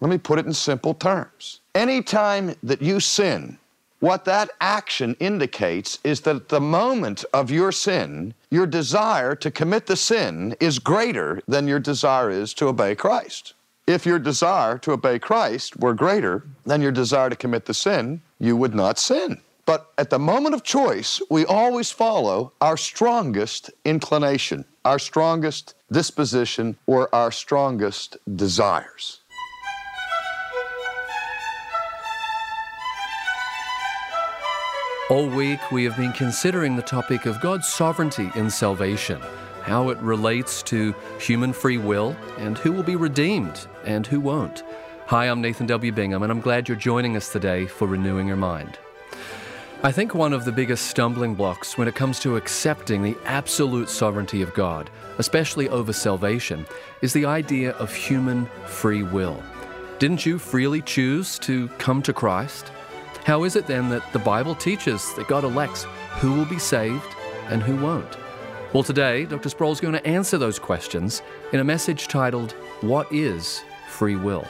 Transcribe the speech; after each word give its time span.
Let 0.00 0.10
me 0.10 0.18
put 0.18 0.38
it 0.38 0.46
in 0.46 0.52
simple 0.52 0.94
terms. 0.94 1.60
Anytime 1.74 2.54
that 2.62 2.82
you 2.82 3.00
sin, 3.00 3.58
what 4.00 4.24
that 4.26 4.50
action 4.60 5.16
indicates 5.18 5.98
is 6.04 6.20
that 6.20 6.36
at 6.36 6.48
the 6.48 6.60
moment 6.60 7.24
of 7.34 7.50
your 7.50 7.72
sin, 7.72 8.34
your 8.48 8.66
desire 8.66 9.34
to 9.34 9.50
commit 9.50 9.86
the 9.86 9.96
sin 9.96 10.54
is 10.60 10.78
greater 10.78 11.42
than 11.48 11.66
your 11.66 11.80
desire 11.80 12.30
is 12.30 12.54
to 12.54 12.68
obey 12.68 12.94
Christ. 12.94 13.54
If 13.88 14.06
your 14.06 14.20
desire 14.20 14.78
to 14.78 14.92
obey 14.92 15.18
Christ 15.18 15.76
were 15.78 15.94
greater 15.94 16.44
than 16.64 16.80
your 16.80 16.92
desire 16.92 17.30
to 17.30 17.36
commit 17.36 17.64
the 17.64 17.74
sin, 17.74 18.20
you 18.38 18.56
would 18.56 18.74
not 18.74 18.98
sin. 18.98 19.40
But 19.66 19.92
at 19.98 20.10
the 20.10 20.18
moment 20.18 20.54
of 20.54 20.62
choice, 20.62 21.20
we 21.28 21.44
always 21.44 21.90
follow 21.90 22.52
our 22.60 22.76
strongest 22.76 23.70
inclination, 23.84 24.64
our 24.84 24.98
strongest 24.98 25.74
disposition, 25.90 26.76
or 26.86 27.12
our 27.14 27.32
strongest 27.32 28.16
desires. 28.36 29.20
All 35.08 35.26
week, 35.26 35.72
we 35.72 35.84
have 35.84 35.96
been 35.96 36.12
considering 36.12 36.76
the 36.76 36.82
topic 36.82 37.24
of 37.24 37.40
God's 37.40 37.66
sovereignty 37.66 38.30
in 38.34 38.50
salvation, 38.50 39.18
how 39.62 39.88
it 39.88 39.96
relates 40.00 40.62
to 40.64 40.94
human 41.18 41.54
free 41.54 41.78
will, 41.78 42.14
and 42.36 42.58
who 42.58 42.72
will 42.72 42.82
be 42.82 42.94
redeemed 42.94 43.66
and 43.86 44.06
who 44.06 44.20
won't. 44.20 44.64
Hi, 45.06 45.24
I'm 45.24 45.40
Nathan 45.40 45.66
W. 45.66 45.92
Bingham, 45.92 46.22
and 46.22 46.30
I'm 46.30 46.42
glad 46.42 46.68
you're 46.68 46.76
joining 46.76 47.16
us 47.16 47.32
today 47.32 47.64
for 47.64 47.88
Renewing 47.88 48.26
Your 48.26 48.36
Mind. 48.36 48.78
I 49.82 49.92
think 49.92 50.14
one 50.14 50.34
of 50.34 50.44
the 50.44 50.52
biggest 50.52 50.88
stumbling 50.88 51.34
blocks 51.34 51.78
when 51.78 51.88
it 51.88 51.94
comes 51.94 52.20
to 52.20 52.36
accepting 52.36 53.02
the 53.02 53.16
absolute 53.24 53.88
sovereignty 53.88 54.42
of 54.42 54.52
God, 54.52 54.90
especially 55.16 55.70
over 55.70 55.94
salvation, 55.94 56.66
is 57.00 57.14
the 57.14 57.24
idea 57.24 57.70
of 57.76 57.94
human 57.94 58.44
free 58.66 59.04
will. 59.04 59.42
Didn't 59.98 60.26
you 60.26 60.38
freely 60.38 60.82
choose 60.82 61.38
to 61.38 61.68
come 61.78 62.02
to 62.02 62.12
Christ? 62.12 62.72
How 63.24 63.44
is 63.44 63.56
it 63.56 63.66
then 63.66 63.88
that 63.90 64.12
the 64.12 64.18
Bible 64.18 64.54
teaches 64.54 65.14
that 65.14 65.28
God 65.28 65.44
elects 65.44 65.84
who 66.20 66.32
will 66.32 66.46
be 66.46 66.58
saved 66.58 67.14
and 67.48 67.62
who 67.62 67.76
won't? 67.76 68.16
Well, 68.72 68.82
today, 68.82 69.24
Dr. 69.24 69.48
Sproul 69.48 69.72
is 69.72 69.80
going 69.80 69.94
to 69.94 70.06
answer 70.06 70.38
those 70.38 70.58
questions 70.58 71.22
in 71.52 71.60
a 71.60 71.64
message 71.64 72.08
titled, 72.08 72.52
What 72.80 73.10
is 73.12 73.62
Free 73.88 74.16
Will? 74.16 74.46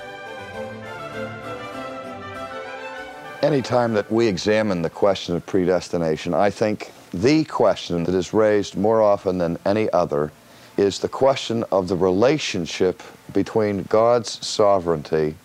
Anytime 3.42 3.94
that 3.94 4.10
we 4.10 4.26
examine 4.26 4.82
the 4.82 4.90
question 4.90 5.36
of 5.36 5.46
predestination, 5.46 6.34
I 6.34 6.50
think 6.50 6.92
the 7.14 7.44
question 7.44 8.04
that 8.04 8.14
is 8.14 8.34
raised 8.34 8.76
more 8.76 9.00
often 9.00 9.38
than 9.38 9.56
any 9.64 9.88
other 9.90 10.32
is 10.76 10.98
the 10.98 11.08
question 11.08 11.64
of 11.70 11.88
the 11.88 11.96
relationship 11.96 13.02
between 13.32 13.84
God's 13.84 14.44
sovereignty 14.46 15.36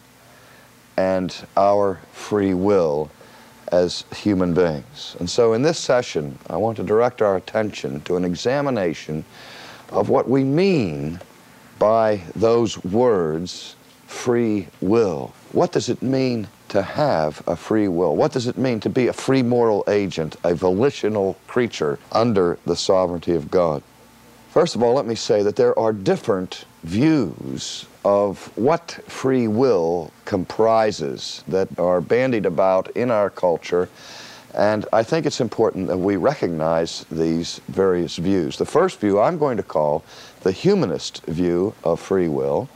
and 0.97 1.35
our 1.55 1.99
free 2.11 2.53
will 2.53 3.09
as 3.71 4.03
human 4.15 4.53
beings. 4.53 5.15
And 5.19 5.29
so 5.29 5.53
in 5.53 5.61
this 5.61 5.79
session, 5.79 6.37
I 6.49 6.57
want 6.57 6.77
to 6.77 6.83
direct 6.83 7.21
our 7.21 7.35
attention 7.35 8.01
to 8.01 8.15
an 8.15 8.25
examination 8.25 9.25
of 9.89 10.09
what 10.09 10.29
we 10.29 10.43
mean 10.43 11.19
by 11.79 12.21
those 12.35 12.83
words, 12.83 13.75
free 14.07 14.67
will. 14.81 15.33
What 15.51 15.71
does 15.71 15.89
it 15.89 16.01
mean 16.01 16.47
to 16.69 16.81
have 16.81 17.43
a 17.47 17.55
free 17.55 17.87
will? 17.87 18.15
What 18.15 18.31
does 18.31 18.47
it 18.47 18.57
mean 18.57 18.79
to 18.81 18.89
be 18.89 19.07
a 19.07 19.13
free 19.13 19.43
moral 19.43 19.83
agent, 19.87 20.35
a 20.43 20.55
volitional 20.55 21.37
creature 21.47 21.99
under 22.11 22.57
the 22.65 22.75
sovereignty 22.75 23.33
of 23.33 23.51
God? 23.51 23.83
First 24.49 24.75
of 24.75 24.83
all, 24.83 24.93
let 24.93 25.05
me 25.05 25.15
say 25.15 25.43
that 25.43 25.55
there 25.55 25.77
are 25.77 25.93
different 25.93 26.65
views 26.83 27.85
of 28.05 28.51
what 28.57 28.91
free 29.07 29.47
will 29.47 30.11
comprises 30.25 31.43
that 31.47 31.67
are 31.79 32.01
bandied 32.01 32.45
about 32.45 32.89
in 32.95 33.11
our 33.11 33.29
culture. 33.29 33.89
And 34.53 34.85
I 34.93 35.03
think 35.03 35.25
it's 35.25 35.41
important 35.41 35.87
that 35.87 35.97
we 35.97 36.15
recognize 36.15 37.05
these 37.09 37.59
various 37.69 38.17
views. 38.17 38.57
The 38.57 38.65
first 38.65 38.99
view 38.99 39.19
I'm 39.19 39.37
going 39.37 39.57
to 39.57 39.63
call 39.63 40.03
the 40.41 40.51
humanist 40.51 41.25
view 41.25 41.73
of 41.83 41.99
free 41.99 42.27
will, 42.27 42.69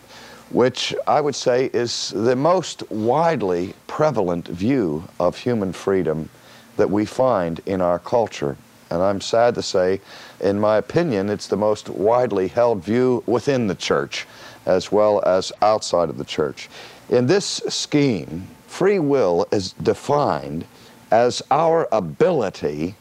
which 0.50 0.96
I 1.06 1.22
would 1.22 1.36
say 1.36 1.70
is 1.74 2.12
the 2.16 2.36
most 2.36 2.90
widely 2.90 3.74
prevalent 3.86 4.48
view 4.48 5.04
of 5.20 5.38
human 5.38 5.74
freedom 5.74 6.30
that 6.78 6.90
we 6.90 7.06
find 7.06 7.60
in 7.66 7.82
our 7.82 8.00
culture. 8.00 8.56
And 8.90 9.04
I'm 9.04 9.20
sad 9.20 9.54
to 9.56 9.62
say, 9.62 10.00
in 10.40 10.60
my 10.60 10.78
opinion, 10.78 11.30
it's 11.30 11.48
the 11.48 11.58
most 11.58 11.90
widely 11.90 12.48
held 12.48 12.84
view 12.84 13.24
within 13.26 13.68
the 13.68 13.76
church 13.76 14.26
as 14.68 14.92
well 14.92 15.24
as 15.26 15.52
outside 15.62 16.10
of 16.10 16.18
the 16.18 16.26
church. 16.26 16.70
In 17.10 17.26
this 17.26 17.46
scheme, 17.70 18.48
free 18.68 19.00
will 19.00 19.48
is 19.52 19.72
defined 19.72 20.66
as 21.10 21.42
our 21.50 21.88
ability 21.92 22.96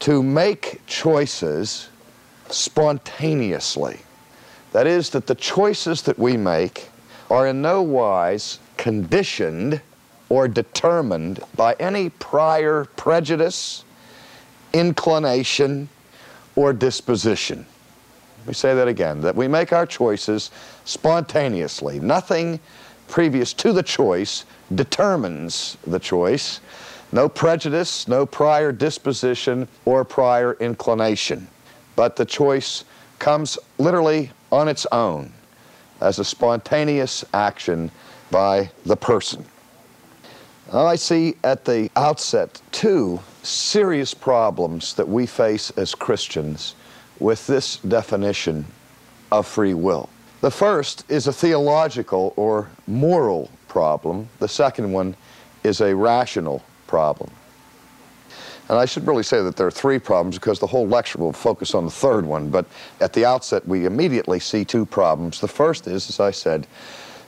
to 0.00 0.22
make 0.22 0.80
choices 0.86 1.88
spontaneously. 2.48 4.00
That 4.72 4.86
is, 4.86 5.10
that 5.10 5.26
the 5.26 5.34
choices 5.36 6.02
that 6.02 6.18
we 6.18 6.36
make 6.36 6.90
are 7.30 7.46
in 7.46 7.62
no 7.62 7.82
wise 7.82 8.58
conditioned 8.76 9.80
or 10.28 10.48
determined 10.48 11.40
by 11.54 11.74
any 11.78 12.10
prior 12.10 12.84
prejudice, 12.96 13.84
inclination, 14.72 15.88
or 16.56 16.72
disposition. 16.72 17.64
Let 18.46 18.50
me 18.50 18.54
say 18.54 18.74
that 18.76 18.86
again 18.86 19.22
that 19.22 19.34
we 19.34 19.48
make 19.48 19.72
our 19.72 19.86
choices 19.86 20.52
spontaneously. 20.84 21.98
Nothing 21.98 22.60
previous 23.08 23.52
to 23.54 23.72
the 23.72 23.82
choice 23.82 24.44
determines 24.72 25.76
the 25.84 25.98
choice. 25.98 26.60
No 27.10 27.28
prejudice, 27.28 28.06
no 28.06 28.24
prior 28.24 28.70
disposition 28.70 29.66
or 29.84 30.04
prior 30.04 30.52
inclination. 30.60 31.48
But 31.96 32.14
the 32.14 32.24
choice 32.24 32.84
comes 33.18 33.58
literally 33.78 34.30
on 34.52 34.68
its 34.68 34.86
own 34.92 35.32
as 36.00 36.20
a 36.20 36.24
spontaneous 36.24 37.24
action 37.34 37.90
by 38.30 38.70
the 38.84 38.96
person. 38.96 39.44
Now, 40.72 40.86
I 40.86 40.94
see 40.94 41.34
at 41.42 41.64
the 41.64 41.90
outset 41.96 42.62
two 42.70 43.18
serious 43.42 44.14
problems 44.14 44.94
that 44.94 45.08
we 45.08 45.26
face 45.26 45.70
as 45.70 45.96
Christians 45.96 46.76
with 47.20 47.46
this 47.46 47.76
definition 47.78 48.64
of 49.32 49.46
free 49.46 49.74
will. 49.74 50.08
The 50.40 50.50
first 50.50 51.04
is 51.10 51.26
a 51.26 51.32
theological 51.32 52.32
or 52.36 52.68
moral 52.86 53.50
problem. 53.68 54.28
The 54.38 54.48
second 54.48 54.92
one 54.92 55.16
is 55.64 55.80
a 55.80 55.94
rational 55.94 56.62
problem. 56.86 57.30
And 58.68 58.78
I 58.78 58.84
should 58.84 59.06
really 59.06 59.22
say 59.22 59.42
that 59.42 59.56
there 59.56 59.66
are 59.66 59.70
three 59.72 59.98
problems 59.98 60.36
because 60.36 60.58
the 60.58 60.66
whole 60.66 60.88
lecture 60.88 61.18
will 61.18 61.32
focus 61.32 61.74
on 61.74 61.84
the 61.84 61.90
third 61.90 62.26
one. 62.26 62.50
But 62.50 62.66
at 63.00 63.12
the 63.12 63.24
outset, 63.24 63.66
we 63.66 63.86
immediately 63.86 64.40
see 64.40 64.64
two 64.64 64.84
problems. 64.84 65.40
The 65.40 65.48
first 65.48 65.86
is, 65.86 66.08
as 66.08 66.20
I 66.20 66.32
said, 66.32 66.66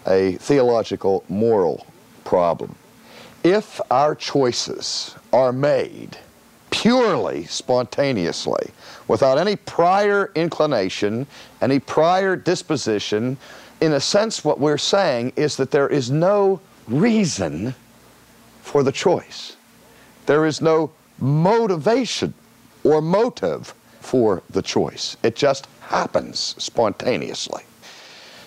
a 0.06 0.32
theological 0.32 1.24
moral 1.28 1.86
problem. 2.24 2.74
If 3.44 3.80
our 3.90 4.14
choices 4.14 5.14
are 5.32 5.52
made 5.52 6.18
purely 6.70 7.44
spontaneously, 7.44 8.70
without 9.06 9.38
any 9.38 9.56
prior 9.56 10.30
inclination, 10.34 11.26
any 11.60 11.78
prior 11.78 12.36
disposition. 12.36 13.36
In 13.80 13.92
a 13.92 14.00
sense, 14.00 14.44
what 14.44 14.58
we're 14.60 14.78
saying 14.78 15.32
is 15.36 15.56
that 15.56 15.70
there 15.70 15.88
is 15.88 16.10
no 16.10 16.60
reason 16.86 17.74
for 18.62 18.82
the 18.82 18.92
choice. 18.92 19.56
There 20.26 20.46
is 20.46 20.60
no 20.60 20.90
motivation 21.18 22.34
or 22.84 23.00
motive 23.00 23.74
for 24.00 24.42
the 24.50 24.62
choice. 24.62 25.16
It 25.22 25.36
just 25.36 25.66
happens 25.80 26.54
spontaneously. 26.58 27.62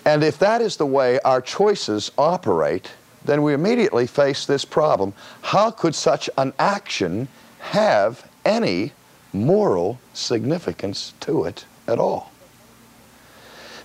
And 0.04 0.24
if 0.24 0.38
that 0.38 0.60
is 0.60 0.76
the 0.76 0.86
way 0.86 1.20
our 1.20 1.40
choices 1.40 2.10
operate, 2.18 2.90
then 3.24 3.42
we 3.42 3.54
immediately 3.54 4.06
face 4.06 4.46
this 4.46 4.64
problem. 4.64 5.12
How 5.42 5.70
could 5.70 5.94
such 5.94 6.28
an 6.38 6.52
action 6.58 7.28
have 7.62 8.28
any 8.44 8.92
moral 9.32 9.98
significance 10.12 11.14
to 11.20 11.44
it 11.44 11.64
at 11.88 11.98
all. 11.98 12.30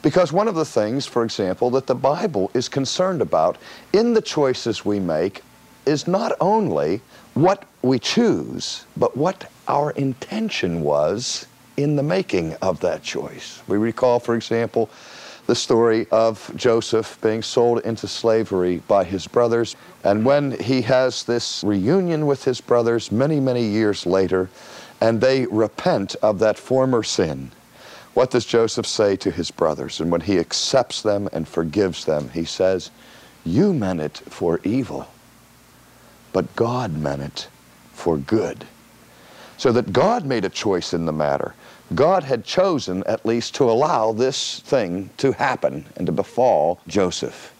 Because 0.01 0.31
one 0.31 0.47
of 0.47 0.55
the 0.55 0.65
things, 0.65 1.05
for 1.05 1.23
example, 1.23 1.69
that 1.71 1.87
the 1.87 1.95
Bible 1.95 2.51
is 2.53 2.69
concerned 2.69 3.21
about 3.21 3.57
in 3.93 4.13
the 4.13 4.21
choices 4.21 4.85
we 4.85 4.99
make 4.99 5.41
is 5.85 6.07
not 6.07 6.33
only 6.39 7.01
what 7.33 7.63
we 7.81 7.97
choose, 7.97 8.85
but 8.95 9.15
what 9.15 9.49
our 9.67 9.91
intention 9.91 10.81
was 10.81 11.47
in 11.77 11.95
the 11.95 12.03
making 12.03 12.53
of 12.55 12.79
that 12.81 13.03
choice. 13.03 13.61
We 13.67 13.77
recall, 13.77 14.19
for 14.19 14.35
example, 14.35 14.89
the 15.47 15.55
story 15.55 16.07
of 16.11 16.51
Joseph 16.55 17.17
being 17.21 17.41
sold 17.41 17.79
into 17.79 18.05
slavery 18.05 18.83
by 18.87 19.05
his 19.05 19.27
brothers. 19.27 19.77
And 20.03 20.25
when 20.25 20.51
he 20.59 20.81
has 20.81 21.23
this 21.23 21.63
reunion 21.63 22.27
with 22.27 22.43
his 22.43 22.59
brothers 22.59 23.11
many, 23.13 23.39
many 23.39 23.63
years 23.63 24.05
later, 24.05 24.49
and 24.99 25.21
they 25.21 25.45
repent 25.45 26.15
of 26.21 26.39
that 26.39 26.59
former 26.59 27.01
sin, 27.01 27.51
what 28.13 28.31
does 28.31 28.45
Joseph 28.45 28.85
say 28.85 29.15
to 29.15 29.31
his 29.31 29.49
brothers? 29.49 30.01
And 30.01 30.11
when 30.11 30.21
he 30.21 30.37
accepts 30.37 31.01
them 31.01 31.29
and 31.31 31.47
forgives 31.47 32.03
them, 32.03 32.29
he 32.29 32.43
says, 32.43 32.91
You 33.45 33.73
meant 33.73 34.01
it 34.01 34.17
for 34.17 34.59
evil, 34.65 35.07
but 36.33 36.55
God 36.57 36.97
meant 36.97 37.21
it 37.21 37.47
for 37.93 38.17
good. 38.17 38.65
So 39.57 39.71
that 39.71 39.91
God 39.91 40.25
made 40.25 40.45
a 40.45 40.49
choice 40.49 40.93
in 40.93 41.05
the 41.05 41.11
matter. 41.11 41.53
God 41.95 42.23
had 42.23 42.43
chosen 42.43 43.03
at 43.05 43.25
least 43.25 43.55
to 43.55 43.63
allow 43.63 44.11
this 44.11 44.59
thing 44.59 45.09
to 45.17 45.31
happen 45.31 45.85
and 45.95 46.05
to 46.05 46.11
befall 46.11 46.79
Joseph. 46.87 47.53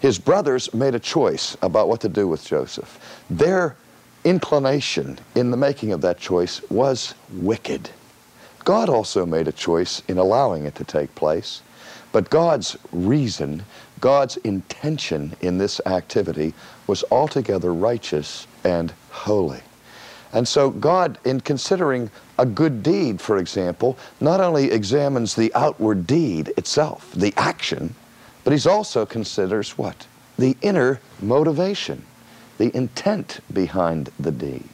His 0.00 0.18
brothers 0.18 0.74
made 0.74 0.94
a 0.94 1.00
choice 1.00 1.56
about 1.62 1.88
what 1.88 2.00
to 2.02 2.08
do 2.08 2.28
with 2.28 2.44
Joseph. 2.44 3.24
Their 3.30 3.76
inclination 4.24 5.18
in 5.34 5.50
the 5.50 5.56
making 5.56 5.92
of 5.92 6.00
that 6.02 6.18
choice 6.18 6.60
was 6.70 7.14
wicked. 7.32 7.90
God 8.64 8.88
also 8.88 9.24
made 9.24 9.46
a 9.46 9.52
choice 9.52 10.02
in 10.08 10.18
allowing 10.18 10.64
it 10.64 10.74
to 10.76 10.84
take 10.84 11.14
place, 11.14 11.62
but 12.12 12.30
God's 12.30 12.76
reason, 12.92 13.64
God's 14.00 14.36
intention 14.38 15.36
in 15.40 15.58
this 15.58 15.80
activity 15.86 16.54
was 16.86 17.04
altogether 17.10 17.72
righteous 17.72 18.46
and 18.64 18.92
holy. 19.10 19.60
And 20.34 20.46
so 20.46 20.68
God, 20.68 21.18
in 21.24 21.40
considering 21.40 22.10
a 22.38 22.44
good 22.44 22.82
deed, 22.82 23.20
for 23.20 23.38
example, 23.38 23.96
not 24.20 24.40
only 24.40 24.72
examines 24.72 25.34
the 25.34 25.54
outward 25.54 26.06
deed 26.06 26.52
itself, 26.56 27.10
the 27.12 27.32
action, 27.36 27.94
but 28.42 28.52
he 28.52 28.68
also 28.68 29.06
considers 29.06 29.78
what? 29.78 30.06
The 30.36 30.56
inner 30.60 31.00
motivation, 31.22 32.04
the 32.58 32.76
intent 32.76 33.40
behind 33.52 34.10
the 34.18 34.32
deed. 34.32 34.68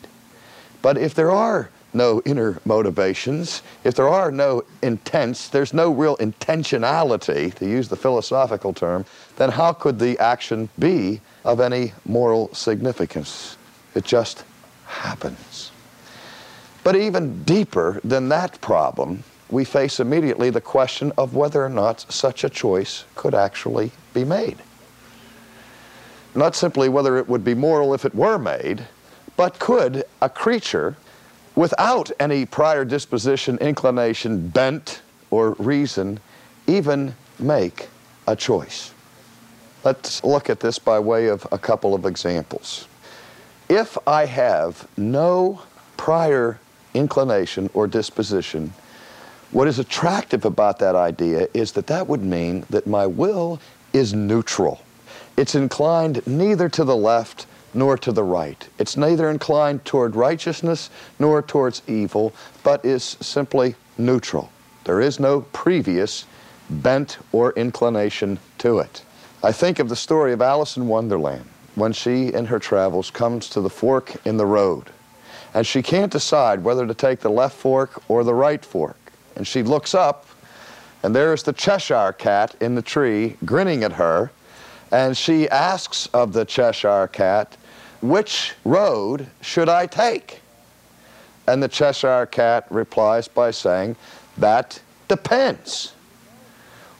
But 0.80 0.96
if 0.96 1.14
there 1.14 1.30
are 1.30 1.68
no 1.92 2.22
inner 2.24 2.58
motivations, 2.64 3.62
if 3.84 3.94
there 3.94 4.08
are 4.08 4.30
no 4.30 4.64
intents, 4.80 5.48
there's 5.48 5.74
no 5.74 5.90
real 5.90 6.16
intentionality, 6.16 7.52
to 7.54 7.66
use 7.66 7.88
the 7.88 7.96
philosophical 7.96 8.72
term, 8.72 9.04
then 9.36 9.50
how 9.50 9.72
could 9.72 9.98
the 9.98 10.18
action 10.18 10.70
be 10.78 11.20
of 11.44 11.60
any 11.60 11.92
moral 12.06 12.52
significance? 12.54 13.58
It 13.94 14.04
just 14.04 14.44
happens. 14.90 15.70
But 16.82 16.96
even 16.96 17.44
deeper 17.44 18.00
than 18.02 18.28
that 18.30 18.60
problem, 18.60 19.24
we 19.50 19.64
face 19.64 20.00
immediately 20.00 20.50
the 20.50 20.60
question 20.60 21.12
of 21.18 21.34
whether 21.34 21.64
or 21.64 21.68
not 21.68 22.00
such 22.12 22.44
a 22.44 22.48
choice 22.48 23.04
could 23.14 23.34
actually 23.34 23.92
be 24.14 24.24
made. 24.24 24.58
Not 26.34 26.54
simply 26.54 26.88
whether 26.88 27.18
it 27.18 27.28
would 27.28 27.44
be 27.44 27.54
moral 27.54 27.92
if 27.92 28.04
it 28.04 28.14
were 28.14 28.38
made, 28.38 28.86
but 29.36 29.58
could 29.58 30.04
a 30.20 30.28
creature 30.28 30.96
without 31.56 32.10
any 32.20 32.46
prior 32.46 32.84
disposition, 32.84 33.58
inclination, 33.58 34.48
bent, 34.48 35.02
or 35.30 35.52
reason 35.58 36.20
even 36.66 37.14
make 37.38 37.88
a 38.26 38.36
choice? 38.36 38.92
Let's 39.82 40.22
look 40.22 40.50
at 40.50 40.60
this 40.60 40.78
by 40.78 40.98
way 40.98 41.26
of 41.26 41.46
a 41.50 41.58
couple 41.58 41.94
of 41.94 42.06
examples. 42.06 42.86
If 43.70 43.96
I 44.04 44.26
have 44.26 44.88
no 44.96 45.62
prior 45.96 46.58
inclination 46.92 47.70
or 47.72 47.86
disposition, 47.86 48.72
what 49.52 49.68
is 49.68 49.78
attractive 49.78 50.44
about 50.44 50.80
that 50.80 50.96
idea 50.96 51.46
is 51.54 51.70
that 51.72 51.86
that 51.86 52.08
would 52.08 52.24
mean 52.24 52.66
that 52.68 52.88
my 52.88 53.06
will 53.06 53.60
is 53.92 54.12
neutral. 54.12 54.82
It's 55.36 55.54
inclined 55.54 56.26
neither 56.26 56.68
to 56.68 56.82
the 56.82 56.96
left 56.96 57.46
nor 57.72 57.96
to 57.98 58.10
the 58.10 58.24
right. 58.24 58.68
It's 58.80 58.96
neither 58.96 59.30
inclined 59.30 59.84
toward 59.84 60.16
righteousness 60.16 60.90
nor 61.20 61.40
towards 61.40 61.82
evil, 61.86 62.32
but 62.64 62.84
is 62.84 63.16
simply 63.20 63.76
neutral. 63.96 64.50
There 64.82 65.00
is 65.00 65.20
no 65.20 65.42
previous 65.52 66.24
bent 66.68 67.18
or 67.30 67.52
inclination 67.52 68.40
to 68.58 68.80
it. 68.80 69.04
I 69.44 69.52
think 69.52 69.78
of 69.78 69.88
the 69.88 69.94
story 69.94 70.32
of 70.32 70.42
Alice 70.42 70.76
in 70.76 70.88
Wonderland 70.88 71.48
when 71.80 71.92
she, 71.92 72.32
in 72.32 72.46
her 72.46 72.58
travels, 72.58 73.10
comes 73.10 73.48
to 73.48 73.60
the 73.60 73.70
fork 73.70 74.14
in 74.24 74.36
the 74.36 74.46
road. 74.46 74.90
And 75.54 75.66
she 75.66 75.82
can't 75.82 76.12
decide 76.12 76.62
whether 76.62 76.86
to 76.86 76.94
take 76.94 77.20
the 77.20 77.30
left 77.30 77.56
fork 77.56 78.02
or 78.08 78.22
the 78.22 78.34
right 78.34 78.64
fork. 78.64 78.96
And 79.34 79.46
she 79.46 79.62
looks 79.62 79.94
up, 79.94 80.26
and 81.02 81.16
there's 81.16 81.42
the 81.42 81.52
Cheshire 81.52 82.12
cat 82.12 82.54
in 82.60 82.74
the 82.74 82.82
tree 82.82 83.36
grinning 83.44 83.82
at 83.82 83.92
her. 83.92 84.30
And 84.92 85.16
she 85.16 85.48
asks 85.48 86.06
of 86.12 86.32
the 86.32 86.44
Cheshire 86.44 87.08
cat, 87.08 87.56
Which 88.02 88.54
road 88.64 89.26
should 89.40 89.68
I 89.68 89.86
take? 89.86 90.40
And 91.46 91.62
the 91.62 91.68
Cheshire 91.68 92.26
cat 92.26 92.66
replies 92.70 93.26
by 93.26 93.50
saying, 93.50 93.96
That 94.36 94.80
depends. 95.08 95.94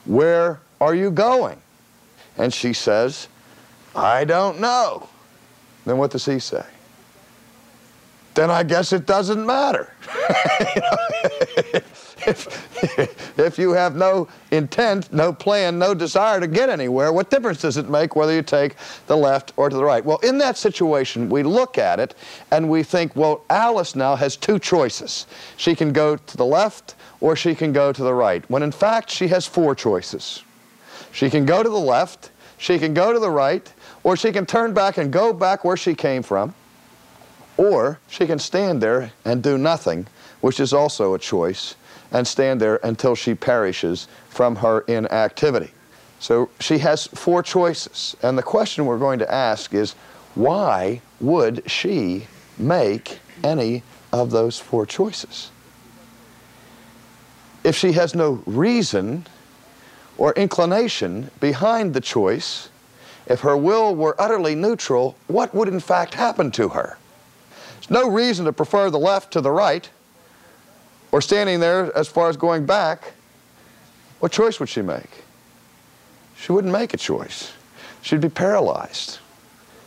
Where 0.07 0.61
are 0.81 0.95
you 0.95 1.11
going? 1.11 1.61
And 2.39 2.55
she 2.55 2.73
says, 2.73 3.29
I 3.95 4.25
don't 4.25 4.61
know. 4.61 5.09
Then 5.85 5.99
what 5.99 6.11
does 6.11 6.27
he 6.27 6.39
say? 6.39 6.65
Then 8.35 8.51
I 8.51 8.63
guess 8.63 8.93
it 8.93 9.07
doesn't 9.07 9.45
matter. 9.45 9.93
if, 12.27 13.39
if 13.39 13.59
you 13.59 13.73
have 13.73 13.97
no 13.97 14.29
intent, 14.51 15.13
no 15.13 15.33
plan, 15.33 15.79
no 15.79 15.95
desire 15.95 16.39
to 16.39 16.47
get 16.47 16.69
anywhere, 16.69 17.13
what 17.13 17.31
difference 17.31 17.61
does 17.61 17.77
it 17.77 17.89
make 17.89 18.15
whether 18.15 18.33
you 18.33 18.43
take 18.43 18.77
the 19.07 19.17
left 19.17 19.53
or 19.57 19.69
to 19.69 19.77
the 19.77 19.85
right? 19.85 20.05
Well, 20.05 20.19
in 20.19 20.39
that 20.39 20.57
situation, 20.57 21.29
we 21.29 21.43
look 21.43 21.77
at 21.77 21.99
it 21.99 22.15
and 22.53 22.71
we 22.71 22.83
think, 22.83 23.17
well, 23.17 23.45
Alice 23.51 23.97
now 23.97 24.15
has 24.17 24.37
two 24.37 24.59
choices. 24.59 25.27
She 25.57 25.75
can 25.75 25.93
go 25.93 26.17
to 26.17 26.37
the 26.37 26.47
left 26.47 26.95
or 27.21 27.35
she 27.37 27.55
can 27.55 27.73
go 27.73 27.93
to 27.93 28.03
the 28.03 28.15
right, 28.15 28.49
when 28.49 28.63
in 28.63 28.73
fact 28.73 29.11
she 29.11 29.29
has 29.29 29.47
four 29.47 29.75
choices. 29.75 30.43
She 31.13 31.29
can 31.29 31.45
go 31.45 31.63
to 31.63 31.69
the 31.69 31.77
left, 31.77 32.31
she 32.61 32.79
can 32.79 32.93
go 32.93 33.11
to 33.11 33.19
the 33.19 33.31
right, 33.31 33.73
or 34.05 34.19
she 34.19 34.31
can 34.33 34.45
turn 34.45 34.75
back 34.75 34.99
and 34.99 35.11
go 35.11 35.33
back 35.33 35.65
where 35.65 35.79
she 35.79 35.95
came 35.95 36.23
from, 36.23 36.55
or 37.57 37.99
she 38.07 38.27
can 38.27 38.39
stand 38.39 38.83
there 38.83 39.11
and 39.25 39.43
do 39.43 39.57
nothing, 39.57 40.07
which 40.43 40.61
is 40.61 40.75
also 40.75 41.15
a 41.15 41.19
choice, 41.19 41.75
and 42.13 42.27
stand 42.27 42.61
there 42.61 42.79
until 42.83 43.15
she 43.15 43.35
perishes 43.35 44.09
from 44.29 44.57
her 44.57 44.81
inactivity. 44.81 45.71
So 46.19 46.51
she 46.61 46.77
has 46.79 47.07
four 47.07 47.43
choices. 47.43 48.15
And 48.23 48.37
the 48.37 48.43
question 48.43 48.85
we're 48.85 48.99
going 48.99 49.21
to 49.21 49.33
ask 49.33 49.73
is 49.73 49.95
why 50.35 51.01
would 51.19 51.63
she 51.69 52.27
make 52.59 53.21
any 53.43 53.83
of 54.13 54.33
those 54.33 54.59
four 54.59 54.85
choices? 54.85 55.51
If 57.65 57.75
she 57.75 57.93
has 57.93 58.15
no 58.15 58.43
reason 58.45 59.25
or 60.21 60.35
inclination 60.35 61.31
behind 61.41 61.95
the 61.95 62.01
choice, 62.01 62.69
if 63.27 63.41
her 63.41 63.57
will 63.57 63.95
were 63.95 64.15
utterly 64.21 64.55
neutral, 64.55 65.17
what 65.29 65.55
would 65.55 65.67
in 65.67 65.81
fact 65.81 66.13
happen 66.13 66.51
to 66.51 66.69
her? 66.69 66.99
There's 67.77 67.91
no 67.91 68.11
reason 68.11 68.45
to 68.45 68.53
prefer 68.53 68.91
the 68.91 68.99
left 68.99 69.33
to 69.33 69.41
the 69.41 69.51
right, 69.51 69.89
or 71.11 71.23
standing 71.23 71.59
there 71.59 71.91
as 71.97 72.07
far 72.07 72.29
as 72.29 72.37
going 72.37 72.67
back. 72.67 73.15
What 74.19 74.31
choice 74.31 74.61
would 74.61 74.69
she 74.69 74.83
make? 74.83 75.25
She 76.37 76.53
wouldn't 76.53 76.73
make 76.73 76.93
a 76.93 76.99
choice. 76.99 77.55
She'd 78.03 78.21
be 78.21 78.29
paralyzed. 78.29 79.21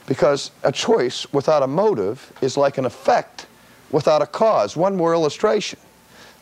Because 0.07 0.49
a 0.63 0.71
choice 0.71 1.31
without 1.31 1.61
a 1.61 1.67
motive 1.67 2.33
is 2.41 2.57
like 2.57 2.79
an 2.79 2.85
effect 2.85 3.45
without 3.91 4.23
a 4.23 4.25
cause. 4.25 4.75
One 4.75 4.97
more 4.97 5.13
illustration 5.13 5.79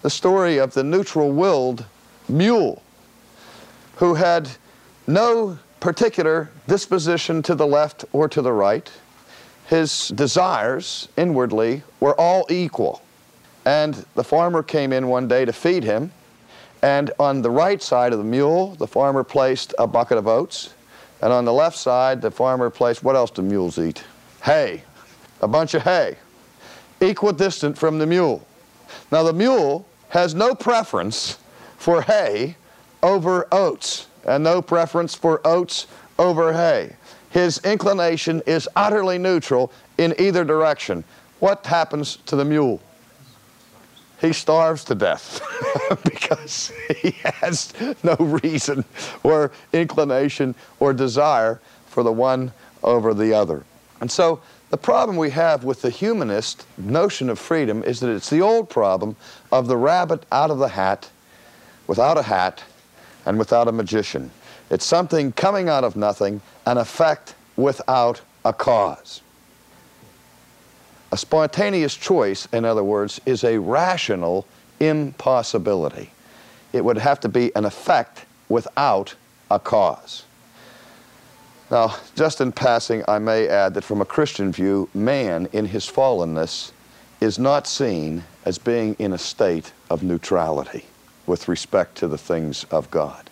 the 0.01 0.09
story 0.09 0.57
of 0.57 0.73
the 0.73 0.83
neutral 0.83 1.31
willed 1.31 1.85
mule 2.29 2.80
who 4.01 4.15
had 4.15 4.49
no 5.05 5.59
particular 5.79 6.49
disposition 6.67 7.43
to 7.43 7.53
the 7.53 7.67
left 7.67 8.03
or 8.13 8.27
to 8.27 8.41
the 8.41 8.51
right. 8.51 8.91
His 9.67 10.07
desires 10.07 11.07
inwardly 11.17 11.83
were 11.99 12.19
all 12.19 12.47
equal. 12.49 13.03
And 13.63 14.03
the 14.15 14.23
farmer 14.23 14.63
came 14.63 14.91
in 14.91 15.07
one 15.07 15.27
day 15.27 15.45
to 15.45 15.53
feed 15.53 15.83
him, 15.83 16.11
and 16.81 17.11
on 17.19 17.43
the 17.43 17.51
right 17.51 17.79
side 17.79 18.11
of 18.11 18.17
the 18.17 18.25
mule, 18.25 18.73
the 18.73 18.87
farmer 18.87 19.23
placed 19.23 19.75
a 19.77 19.85
bucket 19.85 20.17
of 20.17 20.27
oats, 20.27 20.73
and 21.21 21.31
on 21.31 21.45
the 21.45 21.53
left 21.53 21.77
side, 21.77 22.23
the 22.23 22.31
farmer 22.31 22.71
placed, 22.71 23.03
what 23.03 23.15
else 23.15 23.29
do 23.29 23.43
mules 23.43 23.77
eat? 23.77 24.03
Hay, 24.41 24.83
a 25.41 25.47
bunch 25.47 25.75
of 25.75 25.83
hay, 25.83 26.15
equidistant 27.01 27.77
from 27.77 27.99
the 27.99 28.07
mule. 28.07 28.43
Now 29.11 29.21
the 29.21 29.33
mule 29.33 29.85
has 30.09 30.33
no 30.33 30.55
preference 30.55 31.37
for 31.77 32.01
hay 32.01 32.55
over 33.03 33.47
oats 33.51 34.07
and 34.25 34.43
no 34.43 34.61
preference 34.61 35.15
for 35.15 35.45
oats 35.45 35.87
over 36.19 36.53
hay. 36.53 36.95
His 37.31 37.59
inclination 37.59 38.41
is 38.45 38.67
utterly 38.75 39.17
neutral 39.17 39.71
in 39.97 40.13
either 40.19 40.43
direction. 40.43 41.03
What 41.39 41.65
happens 41.65 42.17
to 42.27 42.35
the 42.35 42.45
mule? 42.45 42.81
He 44.19 44.33
starves 44.33 44.83
to 44.85 44.95
death 44.95 45.41
because 46.03 46.71
he 47.01 47.11
has 47.23 47.73
no 48.03 48.15
reason 48.15 48.85
or 49.23 49.51
inclination 49.73 50.53
or 50.79 50.93
desire 50.93 51.59
for 51.87 52.03
the 52.03 52.11
one 52.11 52.51
over 52.83 53.13
the 53.15 53.33
other. 53.33 53.63
And 53.99 54.11
so 54.11 54.41
the 54.69 54.77
problem 54.77 55.17
we 55.17 55.31
have 55.31 55.63
with 55.63 55.81
the 55.81 55.89
humanist 55.89 56.65
notion 56.77 57.29
of 57.29 57.39
freedom 57.39 57.83
is 57.83 57.99
that 58.01 58.09
it's 58.09 58.29
the 58.29 58.41
old 58.41 58.69
problem 58.69 59.15
of 59.51 59.67
the 59.67 59.77
rabbit 59.77 60.25
out 60.31 60.51
of 60.51 60.59
the 60.59 60.69
hat 60.69 61.09
without 61.87 62.17
a 62.17 62.23
hat 62.23 62.63
and 63.25 63.37
without 63.37 63.67
a 63.67 63.71
magician. 63.71 64.31
It's 64.69 64.85
something 64.85 65.31
coming 65.33 65.69
out 65.69 65.83
of 65.83 65.95
nothing, 65.95 66.41
an 66.65 66.77
effect 66.77 67.35
without 67.55 68.21
a 68.45 68.53
cause. 68.53 69.21
A 71.11 71.17
spontaneous 71.17 71.95
choice, 71.95 72.47
in 72.53 72.63
other 72.63 72.83
words, 72.83 73.19
is 73.25 73.43
a 73.43 73.59
rational 73.59 74.47
impossibility. 74.79 76.09
It 76.71 76.85
would 76.85 76.97
have 76.97 77.19
to 77.19 77.29
be 77.29 77.53
an 77.55 77.65
effect 77.65 78.25
without 78.47 79.13
a 79.49 79.59
cause. 79.59 80.23
Now, 81.69 81.95
just 82.15 82.41
in 82.41 82.51
passing, 82.51 83.03
I 83.07 83.19
may 83.19 83.47
add 83.47 83.73
that 83.73 83.83
from 83.83 84.01
a 84.01 84.05
Christian 84.05 84.51
view, 84.51 84.89
man 84.93 85.47
in 85.53 85.65
his 85.65 85.85
fallenness 85.85 86.71
is 87.19 87.37
not 87.37 87.67
seen 87.67 88.23
as 88.45 88.57
being 88.57 88.95
in 88.99 89.13
a 89.13 89.17
state 89.17 89.71
of 89.89 90.01
neutrality 90.01 90.85
with 91.25 91.47
respect 91.47 91.95
to 91.97 92.07
the 92.07 92.17
things 92.17 92.65
of 92.71 92.89
God. 92.91 93.29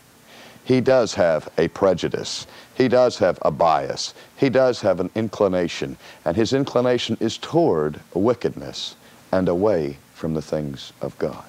He 0.63 0.81
does 0.81 1.15
have 1.15 1.50
a 1.58 1.67
prejudice. 1.69 2.46
He 2.75 2.88
does 2.88 3.17
have 3.17 3.39
a 3.41 3.50
bias. 3.50 4.13
He 4.38 4.50
does 4.50 4.81
have 4.81 5.00
an 5.00 5.10
inclination, 5.15 5.98
and 6.24 6.38
his 6.38 6.53
inclination 6.53 7.17
is 7.19 7.39
toward 7.39 8.00
wickedness 8.13 8.96
and 9.31 9.50
away 9.50 9.98
from 10.13 10.36
the 10.36 10.41
things 10.43 10.93
of 11.01 11.17
God. 11.17 11.43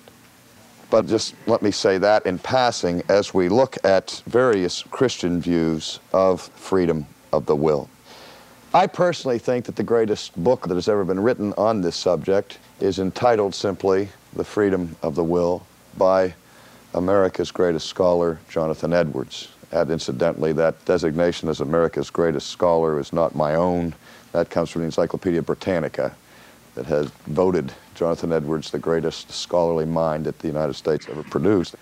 But 0.89 1.07
just 1.07 1.35
let 1.47 1.61
me 1.61 1.71
say 1.71 1.99
that 1.99 2.25
in 2.25 2.39
passing 2.39 3.03
as 3.09 3.35
we 3.35 3.49
look 3.49 3.77
at 3.85 4.23
various 4.27 4.83
Christian 4.85 5.41
views 5.41 6.01
of 6.13 6.41
freedom 6.41 7.07
of 7.33 7.47
the 7.47 7.57
will. 7.57 7.91
I 8.73 8.87
personally 8.87 9.39
think 9.39 9.67
that 9.67 9.77
the 9.77 9.83
greatest 9.83 10.43
book 10.43 10.67
that 10.67 10.75
has 10.75 10.89
ever 10.89 11.05
been 11.05 11.21
written 11.21 11.53
on 11.59 11.81
this 11.81 11.97
subject 11.97 12.59
is 12.81 12.99
entitled 12.99 13.55
simply 13.55 14.09
The 14.33 14.45
Freedom 14.45 14.97
of 15.03 15.15
the 15.15 15.25
Will 15.25 15.67
by 15.97 16.35
America's 16.95 17.51
greatest 17.51 17.87
scholar, 17.87 18.39
Jonathan 18.49 18.93
Edwards. 18.93 19.49
And 19.73 19.91
incidentally, 19.91 20.53
that 20.55 20.85
designation 20.85 21.49
as 21.49 21.61
America's 21.61 22.11
greatest 22.11 22.49
scholar 22.49 22.99
is 22.99 23.13
not 23.13 23.35
my 23.35 23.55
own. 23.55 23.95
That 24.33 24.51
comes 24.51 24.71
from 24.71 24.83
the 24.83 24.87
Encyclopedia 24.87 25.43
Britannica 25.43 26.15
that 26.75 26.87
has 26.87 27.11
voted 27.27 27.73
Jonathan 27.95 28.33
Edwards 28.33 28.71
the 28.71 28.79
greatest 28.79 29.31
scholarly 29.31 29.85
mind 29.85 30.25
that 30.25 30.39
the 30.39 30.49
United 30.49 30.75
States 30.75 31.07
ever 31.09 31.23
produced. 31.23 31.77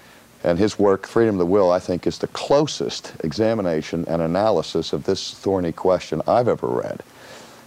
And 0.44 0.58
his 0.58 0.78
work, 0.78 1.06
Freedom 1.06 1.36
of 1.36 1.38
the 1.38 1.46
Will, 1.46 1.72
I 1.72 1.78
think 1.78 2.06
is 2.06 2.18
the 2.18 2.28
closest 2.28 3.12
examination 3.24 4.04
and 4.06 4.22
analysis 4.22 4.92
of 4.92 5.04
this 5.04 5.34
thorny 5.34 5.72
question 5.72 6.22
I've 6.28 6.48
ever 6.48 6.66
read. 6.66 7.02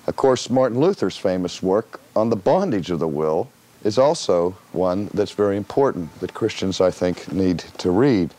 Of 0.08 0.16
course, 0.16 0.50
Martin 0.50 0.80
Luther's 0.80 1.18
famous 1.18 1.62
work 1.62 2.00
on 2.16 2.30
the 2.30 2.36
bondage 2.36 2.90
of 2.90 3.00
the 3.00 3.08
will 3.08 3.50
is 3.84 3.98
also 3.98 4.52
one 4.72 5.10
that's 5.14 5.32
very 5.32 5.58
important 5.58 6.20
that 6.20 6.34
Christians, 6.34 6.82
I 6.82 6.92
think, 6.92 7.32
need 7.32 7.60
to 7.80 7.92
read. 7.92 8.34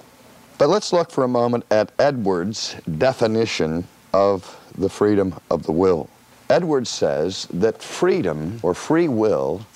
But 0.58 0.68
let's 0.68 0.92
look 0.92 1.10
for 1.10 1.24
a 1.24 1.28
moment 1.28 1.64
at 1.70 1.90
Edwards' 1.98 2.76
definition 2.98 3.86
of 4.12 4.58
the 4.78 4.88
freedom 4.88 5.34
of 5.50 5.64
the 5.64 5.72
will. 5.72 6.08
Edwards 6.48 6.90
says 6.90 7.46
that 7.52 7.82
freedom 7.82 8.60
or 8.62 8.74
free 8.74 9.08
will 9.08 9.66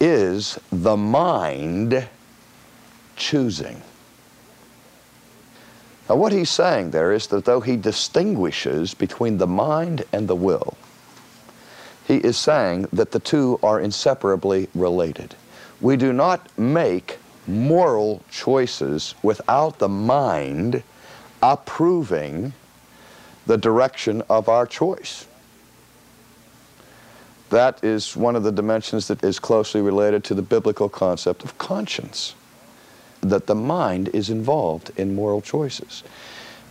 is 0.00 0.58
the 0.72 0.96
mind 0.96 2.08
choosing. 3.16 3.82
Now, 6.08 6.16
what 6.16 6.32
he's 6.32 6.50
saying 6.50 6.90
there 6.90 7.12
is 7.12 7.28
that 7.28 7.44
though 7.44 7.60
he 7.60 7.76
distinguishes 7.76 8.94
between 8.94 9.38
the 9.38 9.46
mind 9.46 10.04
and 10.12 10.28
the 10.28 10.34
will, 10.34 10.76
he 12.06 12.16
is 12.16 12.36
saying 12.36 12.88
that 12.92 13.12
the 13.12 13.18
two 13.18 13.58
are 13.62 13.80
inseparably 13.80 14.68
related. 14.74 15.34
We 15.80 15.96
do 15.96 16.12
not 16.12 16.58
make 16.58 17.18
moral 17.46 18.22
choices 18.30 19.14
without 19.22 19.78
the 19.78 19.88
mind 19.88 20.82
approving 21.42 22.52
the 23.46 23.58
direction 23.58 24.22
of 24.28 24.48
our 24.48 24.66
choice. 24.66 25.26
That 27.50 27.84
is 27.84 28.16
one 28.16 28.36
of 28.36 28.42
the 28.42 28.52
dimensions 28.52 29.08
that 29.08 29.22
is 29.22 29.38
closely 29.38 29.80
related 29.80 30.24
to 30.24 30.34
the 30.34 30.42
biblical 30.42 30.88
concept 30.88 31.44
of 31.44 31.56
conscience, 31.58 32.34
that 33.20 33.46
the 33.46 33.54
mind 33.54 34.08
is 34.08 34.30
involved 34.30 34.90
in 34.96 35.14
moral 35.14 35.40
choices. 35.40 36.02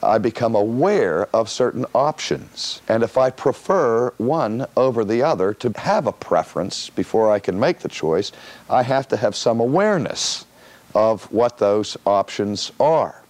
I 0.04 0.18
become 0.18 0.56
aware 0.56 1.28
of 1.34 1.50
certain 1.50 1.86
options. 1.96 2.82
And 2.88 3.04
if 3.04 3.18
I 3.18 3.30
prefer 3.30 4.14
one 4.18 4.66
over 4.76 5.04
the 5.06 5.24
other, 5.24 5.54
to 5.56 5.72
have 5.80 6.08
a 6.08 6.12
preference 6.12 6.90
before 6.90 7.32
I 7.32 7.40
can 7.40 7.60
make 7.60 7.80
the 7.80 7.90
choice, 7.90 8.32
I 8.70 8.84
have 8.84 9.08
to 9.10 9.18
have 9.18 9.36
some 9.36 9.60
awareness 9.60 10.46
of 10.94 11.32
what 11.32 11.58
those 11.58 11.98
options 12.06 12.72
are 12.80 13.24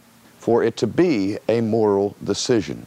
for 0.44 0.62
it 0.62 0.76
to 0.76 0.86
be 0.86 1.38
a 1.48 1.62
moral 1.62 2.18
decision. 2.22 2.86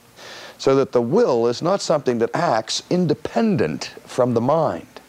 So 0.58 0.76
that 0.76 0.92
the 0.92 1.00
will 1.00 1.46
is 1.46 1.62
not 1.62 1.80
something 1.80 2.18
that 2.18 2.30
acts 2.34 2.82
independent 2.90 3.94
from 4.04 4.34
the 4.34 4.42
mind, 4.42 5.00